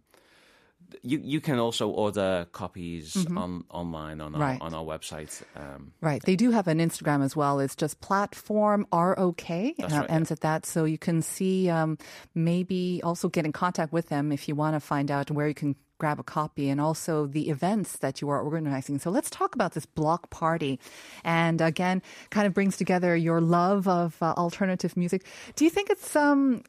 you 1.03 1.19
you 1.23 1.41
can 1.41 1.59
also 1.59 1.89
order 1.89 2.45
copies 2.51 3.25
on 3.37 3.63
online 3.69 4.21
on 4.21 4.35
our 4.35 4.41
Mm-hmm. 4.41 4.41
Right. 4.41 4.61
on 4.61 4.73
our 4.73 4.83
website. 4.83 5.41
Um, 5.55 5.93
Right. 6.01 6.21
They 6.23 6.35
do 6.35 6.51
have 6.51 6.67
an 6.67 6.79
Instagram 6.79 7.23
as 7.23 7.35
well. 7.35 7.59
It's 7.59 7.75
just 7.75 7.99
platform 8.01 8.85
ROK. 8.91 9.49
Uh, 9.51 9.73
right, 9.79 10.09
ends 10.09 10.31
at 10.31 10.41
that. 10.41 10.65
So 10.65 10.85
you 10.85 10.97
can 10.97 11.21
see, 11.21 11.69
um, 11.69 11.97
maybe 12.35 13.01
also 13.03 13.29
get 13.29 13.45
in 13.45 13.51
contact 13.51 13.91
with 13.93 14.09
them 14.09 14.31
if 14.31 14.47
you 14.47 14.55
want 14.55 14.75
to 14.75 14.79
find 14.79 15.11
out 15.11 15.29
where 15.31 15.47
you 15.47 15.53
can 15.53 15.75
grab 15.99 16.19
a 16.19 16.23
copy 16.23 16.67
and 16.67 16.81
also 16.81 17.27
the 17.27 17.49
events 17.49 17.97
that 17.99 18.21
you 18.21 18.29
are 18.29 18.41
organizing. 18.41 18.97
So 18.97 19.11
let's 19.11 19.29
talk 19.29 19.53
about 19.53 19.73
this 19.73 19.85
block 19.85 20.31
party. 20.31 20.79
And 21.23 21.61
again, 21.61 22.01
kind 22.31 22.47
of 22.47 22.55
brings 22.55 22.75
together 22.75 23.15
your 23.15 23.39
love 23.39 23.87
of 23.87 24.17
uh, 24.21 24.33
alternative 24.35 24.97
music. 24.97 25.25
Do 25.55 25.63
you 25.63 25.69
think 25.69 25.91
it's, 25.91 26.15
um, 26.15 26.63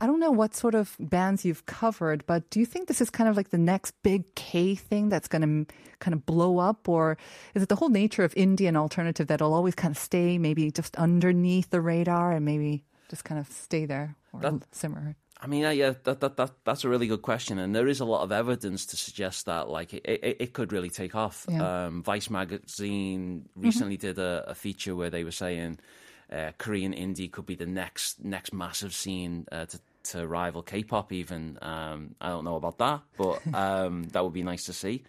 I 0.00 0.06
don't 0.06 0.20
know 0.20 0.30
what 0.30 0.54
sort 0.54 0.74
of 0.74 0.96
bands 0.98 1.44
you've 1.44 1.66
covered, 1.66 2.24
but 2.26 2.48
do 2.50 2.60
you 2.60 2.66
think 2.66 2.88
this 2.88 3.00
is 3.00 3.10
kind 3.10 3.28
of 3.28 3.36
like 3.36 3.50
the 3.50 3.58
next 3.58 3.94
big 4.02 4.34
K 4.34 4.74
thing 4.74 5.08
that's 5.08 5.28
going 5.28 5.42
to 5.66 5.74
kind 6.00 6.14
of 6.14 6.24
blow 6.26 6.58
up? 6.58 6.88
Or 6.88 7.16
is 7.54 7.62
it 7.62 7.68
the 7.68 7.76
whole 7.76 7.88
nature 7.88 8.24
of 8.24 8.32
Indian 8.36 8.76
alternative 8.76 9.26
that'll 9.28 9.54
always 9.54 9.74
kind 9.74 9.92
of 9.94 9.98
stay 9.98 10.38
maybe 10.38 10.70
just 10.70 10.96
underneath 10.96 11.70
the 11.70 11.80
radar 11.80 12.32
and 12.32 12.44
maybe 12.44 12.84
just 13.10 13.24
kind 13.24 13.40
of 13.40 13.48
stay 13.50 13.86
there 13.86 14.16
or 14.32 14.40
That- 14.40 14.74
simmer? 14.74 15.16
I 15.40 15.46
mean, 15.46 15.62
yeah, 15.62 15.94
that, 16.02 16.18
that 16.18 16.36
that 16.36 16.50
that's 16.64 16.82
a 16.82 16.88
really 16.88 17.06
good 17.06 17.22
question, 17.22 17.60
and 17.60 17.72
there 17.72 17.86
is 17.86 18.00
a 18.00 18.04
lot 18.04 18.22
of 18.24 18.32
evidence 18.32 18.86
to 18.86 18.96
suggest 18.96 19.46
that 19.46 19.68
like 19.68 19.94
it, 19.94 20.02
it, 20.04 20.36
it 20.40 20.52
could 20.52 20.72
really 20.72 20.90
take 20.90 21.14
off. 21.14 21.46
Yeah. 21.48 21.84
Um, 21.86 22.02
Vice 22.02 22.28
magazine 22.28 23.48
recently 23.54 23.96
did 23.96 24.18
a, 24.18 24.42
a 24.48 24.54
feature 24.56 24.96
where 24.96 25.10
they 25.10 25.22
were 25.22 25.30
saying 25.30 25.78
uh, 26.32 26.52
Korean 26.58 26.92
indie 26.92 27.30
could 27.30 27.46
be 27.46 27.54
the 27.54 27.66
next 27.66 28.24
next 28.24 28.52
massive 28.52 28.94
scene 28.94 29.46
uh, 29.50 29.66
to 29.66 29.80
to 30.04 30.26
rival 30.26 30.62
K-pop. 30.62 31.12
Even 31.12 31.58
um, 31.62 32.14
I 32.20 32.28
don't 32.28 32.44
know 32.44 32.56
about 32.56 32.78
that, 32.78 33.02
but 33.16 33.42
um, 33.54 34.04
that 34.12 34.24
would 34.24 34.32
be 34.32 34.42
nice 34.42 34.64
to 34.64 34.72
see. 34.72 35.04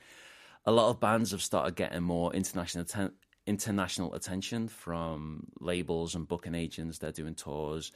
A 0.65 0.71
lot 0.71 0.89
of 0.89 0.99
bands 0.99 1.31
have 1.31 1.41
started 1.41 1.75
getting 1.75 2.03
more 2.03 2.33
international 2.33 2.83
atten- 2.83 3.13
international 3.47 4.13
attention 4.13 4.67
from 4.67 5.47
labels 5.59 6.15
and 6.15 6.27
booking 6.27 6.55
agents. 6.55 6.99
They're 6.99 7.11
doing 7.11 7.35
tours 7.35 7.91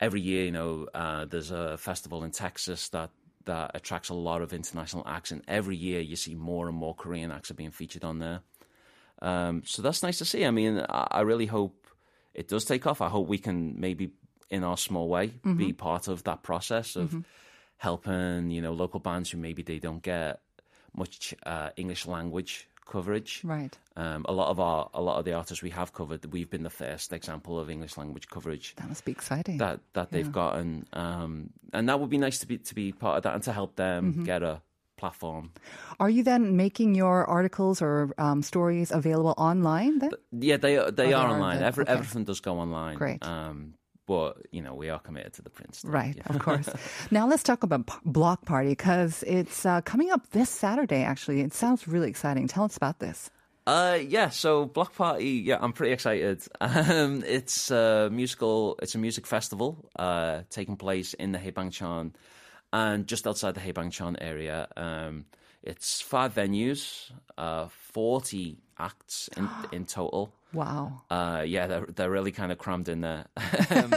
every 0.00 0.20
year, 0.20 0.44
you 0.44 0.52
know, 0.52 0.88
uh, 0.94 1.24
there's 1.24 1.50
a 1.50 1.76
festival 1.76 2.24
in 2.24 2.30
Texas 2.30 2.88
that 2.90 3.10
that 3.44 3.70
attracts 3.74 4.08
a 4.08 4.14
lot 4.14 4.42
of 4.42 4.52
international 4.52 5.04
acts, 5.06 5.30
and 5.30 5.42
every 5.46 5.76
year 5.76 6.00
you 6.00 6.16
see 6.16 6.34
more 6.34 6.66
and 6.66 6.76
more 6.76 6.94
Korean 6.94 7.30
acts 7.30 7.50
are 7.50 7.54
being 7.54 7.70
featured 7.70 8.04
on 8.04 8.18
there. 8.18 8.40
Um, 9.22 9.62
so 9.64 9.82
that's 9.82 10.02
nice 10.02 10.18
to 10.18 10.24
see. 10.24 10.44
I 10.44 10.50
mean, 10.50 10.84
I, 10.88 11.06
I 11.10 11.20
really 11.20 11.46
hope 11.46 11.86
it 12.36 12.46
does 12.48 12.64
take 12.64 12.86
off. 12.86 13.00
I 13.00 13.08
hope 13.08 13.26
we 13.28 13.38
can 13.38 13.58
maybe, 13.80 14.10
in 14.50 14.62
our 14.62 14.76
small 14.76 15.08
way, 15.08 15.26
be 15.56 15.72
part 15.72 16.06
of 16.08 16.22
that 16.28 16.42
process 16.42 16.94
of 16.96 17.24
helping, 17.78 18.50
you 18.50 18.60
know, 18.62 18.72
local 18.72 19.00
bands 19.00 19.30
who 19.30 19.38
maybe 19.38 19.62
they 19.62 19.78
don't 19.78 20.02
get 20.02 20.40
much 20.94 21.34
uh, 21.44 21.70
English 21.76 22.06
language 22.06 22.68
coverage. 22.86 23.40
Right. 23.44 23.76
Um, 23.96 24.24
a 24.28 24.32
lot 24.32 24.48
of 24.50 24.60
our, 24.60 24.88
a 24.94 25.02
lot 25.02 25.18
of 25.18 25.24
the 25.24 25.32
artists 25.34 25.62
we 25.62 25.70
have 25.70 25.92
covered, 25.92 26.24
we've 26.32 26.48
been 26.48 26.62
the 26.62 26.70
first 26.70 27.12
example 27.12 27.58
of 27.58 27.68
English 27.68 27.96
language 27.96 28.28
coverage 28.28 28.74
That 28.76 28.88
must 28.88 29.04
be 29.04 29.12
exciting. 29.12 29.58
that 29.58 29.80
that 29.94 30.10
they've 30.12 30.30
gotten, 30.30 30.86
um, 30.92 31.50
and 31.72 31.88
that 31.88 31.98
would 32.00 32.10
be 32.10 32.18
nice 32.18 32.38
to 32.40 32.46
be 32.46 32.58
to 32.58 32.74
be 32.74 32.92
part 32.92 33.16
of 33.18 33.22
that 33.24 33.34
and 33.34 33.42
to 33.44 33.52
help 33.52 33.74
them 33.76 34.12
Mm-hmm. 34.12 34.24
get 34.24 34.42
a 34.42 34.62
platform. 34.96 35.50
Are 36.00 36.10
you 36.10 36.22
then 36.22 36.56
making 36.56 36.94
your 36.94 37.24
articles 37.26 37.80
or 37.82 38.10
um, 38.18 38.42
stories 38.42 38.90
available 38.90 39.34
online 39.36 39.98
then? 39.98 40.10
Yeah, 40.32 40.56
they 40.56 40.76
are- 40.78 40.90
they 40.90 41.06
they 41.06 41.12
are 41.12 41.26
are 41.26 41.34
online. 41.34 41.62
Every, 41.62 41.82
Okay. 41.84 41.92
Everything 41.92 42.24
does 42.24 42.40
go 42.40 42.58
online. 42.58 42.96
Great. 42.96 43.22
Um, 43.26 43.74
but 44.06 44.36
you 44.52 44.62
know, 44.62 44.74
we 44.74 44.88
are 44.90 44.98
committed 45.00 45.32
to 45.34 45.42
the 45.42 45.50
print. 45.50 45.74
stuff, 45.74 45.92
Right, 45.92 46.14
yeah. 46.16 46.22
of 46.34 46.38
course. 46.38 46.68
now 47.10 47.26
let's 47.26 47.42
talk 47.42 47.62
about 47.64 47.86
P- 47.86 47.94
Block 48.04 48.44
Party 48.46 48.70
because 48.70 49.22
it's 49.26 49.66
uh, 49.66 49.80
coming 49.82 50.10
up 50.12 50.30
this 50.30 50.48
Saturday. 50.50 51.02
Actually, 51.02 51.40
it 51.40 51.52
sounds 51.54 51.88
really 51.88 52.08
exciting. 52.08 52.46
Tell 52.48 52.64
us 52.64 52.76
about 52.76 52.98
this. 53.00 53.30
Uh, 53.66 53.98
yeah. 54.00 54.28
So 54.30 54.64
Block 54.66 54.94
Party. 54.94 55.42
Yeah, 55.44 55.58
I'm 55.60 55.72
pretty 55.72 55.92
excited. 55.92 56.42
Um, 56.60 57.24
it's 57.26 57.70
a 57.72 58.08
musical. 58.12 58.78
It's 58.80 58.94
a 58.94 58.98
music 58.98 59.26
festival 59.26 59.90
uh, 59.98 60.42
taking 60.50 60.76
place 60.76 61.14
in 61.14 61.32
the 61.32 61.38
Haebangchon 61.38 62.12
and 62.76 63.06
just 63.06 63.26
outside 63.26 63.54
the 63.54 63.60
Haebangchon 63.60 64.16
area. 64.20 64.68
Um, 64.76 65.24
it's 65.62 66.00
five 66.00 66.34
venues, 66.34 67.10
uh, 67.38 67.68
forty 67.92 68.58
acts 68.78 69.28
in 69.36 69.48
in 69.72 69.86
total. 69.86 70.32
Wow. 70.52 71.02
Uh, 71.10 71.42
yeah, 71.46 71.66
they're 71.66 71.86
they're 71.86 72.10
really 72.10 72.32
kind 72.32 72.52
of 72.52 72.58
crammed 72.58 72.88
in 72.88 73.00
there. 73.00 73.26
um, 73.70 73.94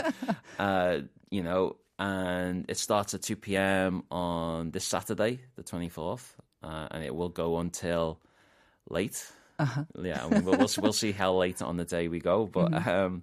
uh, 0.58 0.98
you 1.30 1.42
know, 1.42 1.76
and 1.98 2.64
it 2.68 2.78
starts 2.78 3.14
at 3.14 3.22
two 3.22 3.36
p.m. 3.36 4.02
on 4.10 4.70
this 4.70 4.84
Saturday, 4.84 5.40
the 5.56 5.62
twenty 5.62 5.88
fourth, 5.88 6.34
uh, 6.62 6.88
and 6.90 7.04
it 7.04 7.14
will 7.14 7.28
go 7.28 7.58
until 7.58 8.18
late. 8.88 9.30
Uh-huh. 9.58 9.84
Yeah, 10.02 10.24
I 10.24 10.28
mean, 10.30 10.44
we'll, 10.46 10.56
we'll 10.56 10.68
see- 10.68 10.80
we'll 10.80 10.94
see 10.94 11.12
how 11.12 11.34
late 11.34 11.60
on 11.60 11.76
the 11.76 11.84
day 11.84 12.08
we 12.08 12.18
go, 12.18 12.46
but 12.46 12.72
um, 12.88 13.22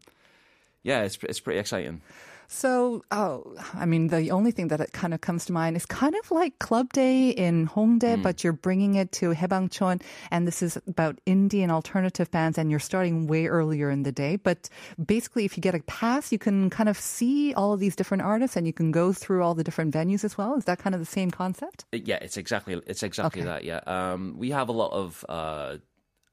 yeah, 0.83 1.01
it's 1.01 1.17
it's 1.23 1.39
pretty 1.39 1.59
exciting. 1.59 2.01
So, 2.49 3.03
oh, 3.11 3.55
I 3.73 3.85
mean, 3.85 4.07
the 4.07 4.31
only 4.31 4.51
thing 4.51 4.69
that 4.69 4.79
it 4.79 4.93
kind 4.93 5.13
of 5.13 5.19
comes 5.19 5.45
to 5.45 5.53
mind 5.53 5.75
is 5.75 5.85
kind 5.85 6.15
of 6.15 6.31
like 6.31 6.57
Club 6.59 6.93
Day 6.93 7.29
in 7.29 7.67
Hongdae, 7.67 8.21
but 8.23 8.43
you're 8.43 8.53
bringing 8.53 8.95
it 8.95 9.11
to 9.13 9.33
Haebangchon, 9.33 10.01
and 10.31 10.47
this 10.47 10.61
is 10.63 10.77
about 10.87 11.19
Indian 11.25 11.69
alternative 11.69 12.31
bands, 12.31 12.57
and 12.57 12.71
you're 12.71 12.79
starting 12.79 13.27
way 13.27 13.47
earlier 13.47 13.89
in 13.89 14.03
the 14.03 14.13
day. 14.13 14.37
But 14.37 14.69
basically, 15.03 15.43
if 15.43 15.57
you 15.57 15.61
get 15.61 15.75
a 15.75 15.79
pass, 15.87 16.31
you 16.31 16.39
can 16.39 16.69
kind 16.69 16.87
of 16.87 16.97
see 16.97 17.53
all 17.53 17.73
of 17.73 17.81
these 17.81 17.95
different 17.97 18.23
artists, 18.23 18.55
and 18.55 18.65
you 18.65 18.73
can 18.73 18.91
go 18.91 19.11
through 19.11 19.43
all 19.43 19.53
the 19.53 19.63
different 19.63 19.93
venues 19.93 20.23
as 20.23 20.37
well. 20.37 20.55
Is 20.55 20.65
that 20.65 20.79
kind 20.79 20.95
of 20.95 21.01
the 21.01 21.05
same 21.05 21.31
concept? 21.31 21.85
Yeah, 21.91 22.19
it's 22.21 22.37
exactly 22.37 22.81
it's 22.87 23.03
exactly 23.03 23.41
Okay. 23.41 23.47
that. 23.49 23.63
Yeah, 23.65 23.81
um, 23.87 24.35
we 24.37 24.51
have 24.51 24.69
a 24.69 24.71
lot 24.71 24.93
of 24.93 25.25
uh, 25.27 25.77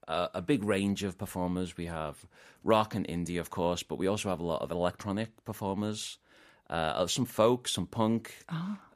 a, 0.08 0.30
a 0.34 0.42
big 0.42 0.64
range 0.64 1.02
of 1.02 1.16
performers. 1.18 1.76
We 1.76 1.86
have 1.86 2.26
rock 2.62 2.94
and 2.94 3.06
indie, 3.08 3.38
of 3.40 3.50
course, 3.50 3.82
but 3.82 3.96
we 3.98 4.06
also 4.06 4.28
have 4.28 4.40
a 4.40 4.44
lot 4.46 4.62
of 4.62 4.70
electronic 4.70 5.44
performers. 5.44 6.18
Uh, 6.70 7.06
some 7.06 7.26
folk, 7.26 7.68
some 7.68 7.86
punk. 7.86 8.34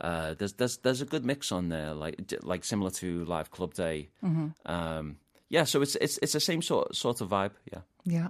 Uh, 0.01 0.35
there's 0.35 0.55
there's 0.55 0.79
there's 0.79 1.03
a 1.03 1.05
good 1.05 1.25
mix 1.25 1.53
on 1.53 1.69
there, 1.69 1.93
like 1.93 2.17
like 2.43 2.65
similar 2.65 2.91
to 2.93 3.25
Live 3.27 3.51
Club 3.51 3.75
Day. 3.75 4.09
Um, 4.65 5.17
yeah, 5.51 5.65
so 5.65 5.83
it's 5.83 5.95
it's 5.97 6.19
it's 6.23 6.33
the 6.33 6.41
same 6.41 6.63
sort 6.63 6.97
sort 6.97 7.21
of 7.21 7.29
vibe. 7.29 7.53
Yeah. 7.73 7.81
Yeah. 8.05 8.29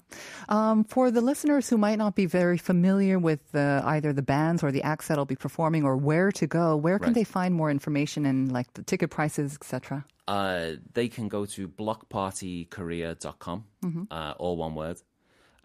Um, 0.49 0.82
for 0.82 1.12
the 1.12 1.20
listeners 1.20 1.68
who 1.70 1.78
might 1.78 1.99
not 1.99 2.16
be 2.16 2.26
very 2.26 2.58
familiar 2.58 3.16
with 3.16 3.38
the, 3.52 3.80
either 3.85 4.12
the 4.12 4.23
bands 4.23 4.64
or 4.64 4.73
the 4.73 4.82
acts 4.82 5.06
that'll 5.06 5.25
be 5.25 5.37
performing 5.37 5.85
or 5.85 5.97
where 5.97 6.32
to 6.32 6.49
go, 6.49 6.75
where 6.75 6.99
can 6.99 7.08
Right. 7.08 7.14
they 7.14 7.25
find 7.25 7.54
more 7.54 7.70
information 7.70 8.26
and 8.26 8.50
like 8.50 8.73
the 8.75 8.82
ticket 8.82 9.11
prices, 9.11 9.54
etc.? 9.54 10.04
Uh, 10.28 10.73
they 10.92 11.08
can 11.08 11.26
go 11.28 11.47
to 11.47 11.66
blockpartykorea.com, 11.66 13.64
uh, 14.11 14.35
all 14.38 14.56
one 14.58 14.75
word. 14.75 15.00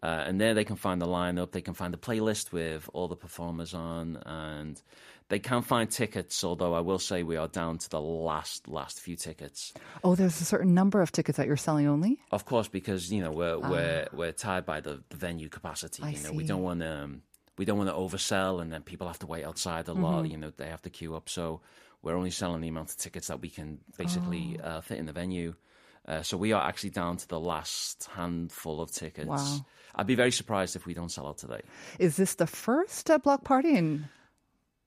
Uh, 0.01 0.23
and 0.27 0.39
there 0.39 0.53
they 0.53 0.63
can 0.65 0.75
find 0.77 1.01
the 1.01 1.05
lineup, 1.05 1.51
they 1.51 1.61
can 1.61 1.73
find 1.73 1.93
the 1.93 1.97
playlist 1.97 2.51
with 2.51 2.89
all 2.93 3.07
the 3.07 3.15
performers 3.15 3.73
on, 3.73 4.17
and 4.25 4.81
they 5.29 5.39
can 5.39 5.61
find 5.61 5.89
tickets, 5.89 6.43
although 6.43 6.73
I 6.73 6.81
will 6.81 6.99
say 6.99 7.23
we 7.23 7.37
are 7.37 7.47
down 7.47 7.77
to 7.77 7.89
the 7.89 8.01
last, 8.01 8.67
last 8.67 8.99
few 8.99 9.15
tickets. 9.15 9.73
Oh, 10.03 10.15
there's 10.15 10.39
a 10.41 10.45
certain 10.45 10.73
number 10.73 11.01
of 11.01 11.11
tickets 11.11 11.37
that 11.37 11.47
you're 11.47 11.55
selling 11.57 11.87
only? 11.87 12.19
Of 12.31 12.45
course, 12.45 12.67
because, 12.67 13.11
you 13.11 13.21
know, 13.21 13.31
we're, 13.31 13.57
we're, 13.57 14.07
we're 14.13 14.31
tied 14.33 14.65
by 14.65 14.81
the, 14.81 15.01
the 15.09 15.17
venue 15.17 15.47
capacity. 15.49 16.03
I 16.03 16.09
you 16.09 16.23
know, 16.23 16.33
we 16.33 16.43
don't 16.43 16.63
want 16.63 16.81
to, 16.81 17.03
um, 17.03 17.21
we 17.57 17.63
don't 17.65 17.77
want 17.77 17.89
to 17.89 17.95
oversell 17.95 18.61
and 18.61 18.73
then 18.73 18.81
people 18.81 19.07
have 19.07 19.19
to 19.19 19.27
wait 19.27 19.45
outside 19.45 19.87
a 19.87 19.93
lot, 19.93 20.29
you 20.29 20.37
know, 20.37 20.51
they 20.55 20.67
have 20.67 20.81
to 20.81 20.89
queue 20.89 21.15
up. 21.15 21.29
So 21.29 21.61
we're 22.03 22.15
only 22.15 22.29
selling 22.31 22.61
the 22.61 22.67
amount 22.67 22.91
of 22.91 22.97
tickets 22.97 23.27
that 23.27 23.41
we 23.41 23.49
can 23.49 23.79
basically 23.97 24.59
uh, 24.63 24.81
fit 24.81 24.99
in 24.99 25.07
the 25.07 25.13
venue. 25.13 25.55
Uh, 26.05 26.21
so 26.21 26.35
we 26.37 26.51
are 26.51 26.61
actually 26.61 26.89
down 26.91 27.15
to 27.17 27.27
the 27.29 27.39
last 27.39 28.09
handful 28.13 28.81
of 28.81 28.91
tickets. 28.91 29.25
Wow. 29.27 29.65
I'd 29.95 30.05
be 30.07 30.15
very 30.15 30.31
surprised 30.31 30.75
if 30.75 30.85
we 30.85 30.93
don't 30.93 31.09
sell 31.09 31.27
out 31.27 31.37
today. 31.37 31.61
Is 31.97 32.17
this 32.17 32.35
the 32.35 32.45
first 32.47 33.09
uh, 33.09 33.17
block 33.19 33.45
party? 33.45 33.77
And 33.77 34.05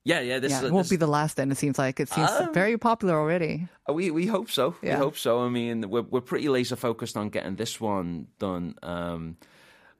Yeah, 0.03 0.19
yeah. 0.21 0.37
This, 0.39 0.51
yeah, 0.51 0.59
is- 0.59 0.63
it 0.65 0.71
won't 0.71 0.83
this- 0.85 0.91
be 0.91 0.95
the 0.97 1.07
last 1.07 1.35
then, 1.37 1.51
it 1.51 1.57
seems 1.57 1.79
like. 1.79 1.99
It 1.99 2.09
seems 2.09 2.29
very 2.53 2.77
popular 2.77 3.15
already. 3.15 3.67
Uh, 3.89 3.93
We 3.93 4.11
we 4.11 4.27
hope 4.27 4.51
so. 4.51 4.75
Yeah. 4.83 4.97
We 4.97 5.05
hope 5.05 5.17
so. 5.17 5.41
I 5.41 5.49
mean, 5.49 5.89
we're 5.89 6.03
we're 6.03 6.21
pretty 6.21 6.49
laser 6.49 6.75
focused 6.75 7.17
on 7.17 7.29
getting 7.29 7.55
this 7.55 7.81
one 7.81 8.27
done. 8.37 8.75
Um, 8.83 9.37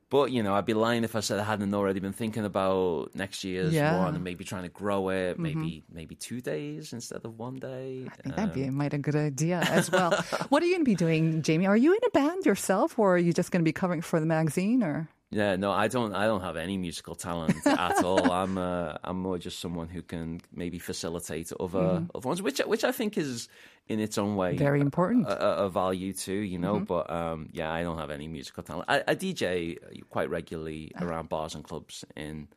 but 0.09 0.31
you 0.31 0.41
know, 0.43 0.53
I'd 0.55 0.65
be 0.65 0.73
lying 0.73 1.03
if 1.03 1.15
I 1.15 1.19
said 1.19 1.39
I 1.39 1.43
hadn't 1.43 1.73
already 1.73 1.99
been 1.99 2.13
thinking 2.13 2.45
about 2.45 3.13
next 3.15 3.43
year's 3.43 3.73
Yeah. 3.73 3.91
Mm-hmm. 3.93 4.03
one 4.03 4.15
and 4.15 4.23
maybe 4.23 4.43
trying 4.43 4.63
to 4.63 4.69
grow 4.69 5.09
it. 5.09 5.37
Maybe 5.39 5.83
maybe 5.91 6.15
two 6.15 6.41
days 6.41 6.93
instead 6.93 7.25
of 7.25 7.37
one 7.37 7.55
day. 7.57 8.07
I 8.11 8.15
think 8.21 8.35
that'd 8.35 8.53
be 8.53 8.69
might 8.69 8.93
a 8.93 8.97
good 8.97 9.15
idea 9.15 9.59
as 9.59 9.91
well. 9.91 10.11
what 10.49 10.63
are 10.63 10.65
you 10.65 10.73
going 10.75 10.85
to 10.85 10.89
be 10.89 10.95
doing, 10.95 11.41
Jamie? 11.41 11.67
Are 11.67 11.77
you 11.77 11.93
in 11.93 11.99
a 12.05 12.09
band 12.11 12.45
yourself, 12.45 12.97
or 12.97 13.15
are 13.15 13.17
you 13.17 13.33
just 13.33 13.51
going 13.51 13.61
to 13.61 13.67
be 13.67 13.73
covering 13.73 14.01
for 14.01 14.19
the 14.19 14.25
magazine? 14.25 14.83
Or 14.83 15.09
Yeah, 15.29 15.57
no, 15.57 15.71
I 15.71 15.89
don't. 15.89 16.13
I 16.15 16.25
don't 16.25 16.39
have 16.41 16.55
any 16.55 16.77
musical 16.77 17.13
talent 17.15 17.55
at 17.67 18.01
all. 18.03 18.31
I'm 18.41 18.57
uh, 18.57 18.93
I'm 19.03 19.19
more 19.19 19.37
just 19.37 19.59
someone 19.59 19.89
who 19.89 20.01
can 20.01 20.39
maybe 20.53 20.79
facilitate 20.79 21.51
other 21.59 22.05
other 22.15 22.27
ones, 22.27 22.41
which 22.41 22.59
which 22.59 22.85
I 22.85 22.93
think 22.93 23.17
is 23.17 23.49
in 23.89 23.99
its 23.99 24.17
own 24.17 24.35
way 24.37 24.51
Mm-hmm. 24.51 24.63
Very 24.63 24.79
important. 24.81 25.27
a, 25.27 25.45
a, 25.61 25.65
a 25.65 25.69
value 25.69 26.13
too. 26.13 26.31
You 26.53 26.59
know, 26.59 26.79
but 26.79 27.09
um, 27.09 27.49
yeah, 27.51 27.69
I 27.73 27.83
don't 27.83 27.97
have 27.97 28.09
any 28.09 28.27
musical 28.29 28.63
talent. 28.63 28.85
I, 28.87 29.03
I 29.05 29.15
DJ 29.15 29.77
quite 30.09 30.29
regularly 30.29 30.91
Uh-huh. 30.95 31.05
around 31.05 31.27
bars 31.29 31.55
and 31.55 31.63
clubs 31.63 32.05
in 32.15 32.47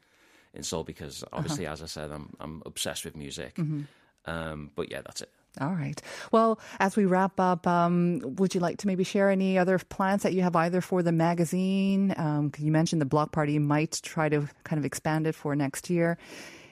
in 0.54 0.62
Seoul 0.62 0.84
because 0.84 1.24
obviously, 1.32 1.66
as 1.66 1.82
I 1.82 1.86
said, 1.86 2.12
I'm 2.12 2.30
I'm 2.38 2.62
obsessed 2.66 3.04
with 3.04 3.16
music. 3.16 3.56
Mm-hmm. 3.56 3.82
Um, 4.26 4.70
but 4.76 4.90
yeah, 4.92 5.00
that's 5.02 5.22
it. 5.22 5.30
All 5.60 5.74
right. 5.74 6.00
Well, 6.30 6.60
as 6.78 6.96
we 6.96 7.06
wrap 7.06 7.40
up, 7.40 7.66
um, 7.66 8.20
would 8.36 8.54
you 8.54 8.60
like 8.60 8.78
to 8.78 8.86
maybe 8.86 9.02
share 9.02 9.30
any 9.30 9.58
other 9.58 9.78
plans 9.78 10.22
that 10.22 10.32
you 10.32 10.42
have 10.42 10.54
either 10.54 10.80
for 10.80 11.02
the 11.02 11.12
magazine? 11.12 12.14
Um, 12.16 12.52
you 12.58 12.70
mentioned 12.70 13.00
the 13.00 13.06
block 13.06 13.32
party 13.32 13.58
might 13.58 14.00
try 14.02 14.28
to 14.28 14.48
kind 14.64 14.78
of 14.78 14.84
expand 14.84 15.26
it 15.26 15.34
for 15.34 15.56
next 15.56 15.90
year. 15.90 16.18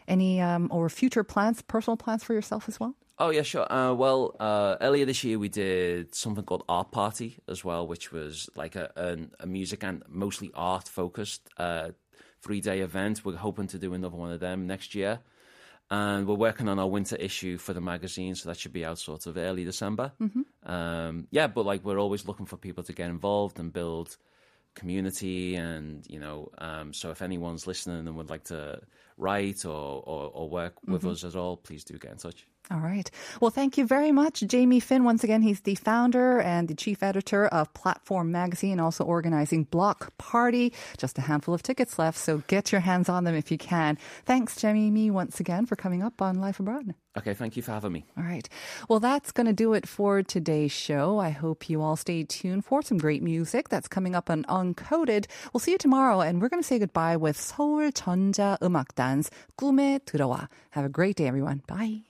Any 0.07 0.41
um, 0.41 0.69
or 0.71 0.89
future 0.89 1.25
plans, 1.25 1.61
personal 1.61 1.97
plans 1.97 2.23
for 2.23 2.35
yourself 2.35 2.69
as 2.69 2.79
well? 2.79 2.95
Oh 3.19 3.31
yeah, 3.31 3.43
sure. 3.43 3.71
Uh, 3.71 3.93
well, 3.95 4.37
uh, 4.39 4.77
earlier 4.81 5.05
this 5.05 5.25
year 5.25 5.41
we 5.41 5.49
did 5.49 6.15
something 6.15 6.45
called 6.45 6.63
Art 6.69 6.93
Party 6.93 7.39
as 7.49 7.65
well, 7.65 7.87
which 7.87 8.13
was 8.13 8.49
like 8.55 8.77
a, 8.77 8.93
an 8.95 9.33
a 9.41 9.47
music 9.47 9.83
and 9.83 10.05
mostly 10.09 10.53
art 10.55 10.87
focused 10.87 11.49
uh, 11.57 11.91
three 12.41 12.61
day 12.61 12.79
event. 12.79 13.25
We're 13.25 13.37
hoping 13.37 13.67
to 13.69 13.79
do 13.79 13.93
another 13.93 14.17
one 14.17 14.31
of 14.31 14.39
them 14.39 14.69
next 14.69 14.95
year, 14.95 15.19
and 15.91 16.27
we're 16.27 16.35
working 16.35 16.69
on 16.69 16.79
our 16.79 16.87
winter 16.89 17.17
issue 17.17 17.59
for 17.59 17.73
the 17.73 17.81
magazine, 17.81 18.35
so 18.35 18.49
that 18.49 18.59
should 18.59 18.73
be 18.73 18.85
out 18.85 18.99
sort 18.99 19.27
of 19.27 19.37
early 19.37 19.65
December. 19.65 20.13
Um, 20.65 21.27
yeah, 21.31 21.47
but 21.47 21.65
like 21.65 21.85
we're 21.85 21.99
always 21.99 22.27
looking 22.27 22.47
for 22.47 22.57
people 22.57 22.85
to 22.85 22.93
get 22.93 23.09
involved 23.09 23.59
and 23.59 23.73
build 23.73 24.17
community 24.75 25.57
and 25.57 26.07
you 26.09 26.21
know 26.21 26.51
um, 26.59 26.93
so 26.93 27.11
if 27.11 27.21
anyone's 27.21 27.67
listening 27.67 28.07
and 28.07 28.17
would 28.17 28.31
like 28.31 28.45
to 28.45 28.81
write 29.17 29.65
or, 29.65 30.03
or, 30.07 30.31
or 30.33 30.49
work 30.49 30.75
with 30.87 31.05
us 31.05 31.25
at 31.25 31.35
all 31.35 31.57
please 31.57 31.83
do 31.83 31.99
get 31.99 32.13
in 32.13 32.17
touch 32.17 32.47
All 32.72 32.80
right. 32.80 33.12
Well, 33.42 33.52
thank 33.52 33.78
you 33.78 33.86
very 33.86 34.14
much, 34.14 34.40
Jamie 34.48 34.80
Finn. 34.80 35.04
Once 35.04 35.24
again, 35.24 35.42
he's 35.42 35.60
the 35.62 35.76
founder 35.76 36.40
and 36.40 36.70
the 36.70 36.74
chief 36.74 37.04
editor 37.04 37.46
of 37.48 37.74
Platform 37.74 38.32
Magazine, 38.32 38.80
also 38.80 39.04
organizing 39.04 39.66
Block 39.66 40.18
Party. 40.18 40.72
Just 40.98 41.18
a 41.18 41.22
handful 41.22 41.54
of 41.54 41.62
tickets 41.62 42.00
left, 42.00 42.18
so 42.18 42.42
get 42.48 42.72
your 42.72 42.82
hands 42.82 43.10
on 43.10 43.26
them 43.26 43.36
if 43.36 43.52
you 43.52 43.58
can. 43.58 43.98
Thanks, 44.26 44.56
Jamie, 44.56 45.12
once 45.12 45.42
again 45.42 45.66
for 45.66 45.76
coming 45.76 46.02
up 46.02 46.22
on 46.22 46.40
Life 46.40 46.60
Abroad. 46.60 46.96
Okay, 47.18 47.34
thank 47.34 47.58
you 47.58 47.62
for 47.62 47.74
having 47.74 47.92
me. 47.92 48.06
All 48.18 48.24
right. 48.24 48.48
Well, 48.88 49.02
that's 49.02 49.34
going 49.34 49.48
to 49.48 49.54
do 49.54 49.74
it 49.74 49.86
for 49.86 50.24
today's 50.24 50.72
show. 50.72 51.20
I 51.20 51.30
hope 51.32 51.70
you 51.70 51.82
all 51.82 51.98
stay 51.98 52.24
tuned 52.24 52.64
for 52.64 52.82
some 52.82 52.98
great 52.98 53.22
music 53.22 53.68
that's 53.68 53.90
coming 53.90 54.16
up 54.16 54.30
on 54.30 54.46
Uncoded. 54.46 55.28
We'll 55.52 55.60
see 55.60 55.74
you 55.74 55.78
tomorrow, 55.78 56.22
and 56.22 56.42
we're 56.42 56.50
going 56.50 56.64
to 56.64 56.68
say 56.68 56.80
goodbye 56.80 57.18
with 57.18 57.38
서울 57.38 57.92
전자 57.92 58.58
음악단's 58.64 59.30
꿈에 59.58 60.00
들어와. 60.06 60.48
Have 60.72 60.86
a 60.86 60.90
great 60.90 61.18
day, 61.18 61.28
everyone. 61.28 61.62
Bye. 61.68 62.04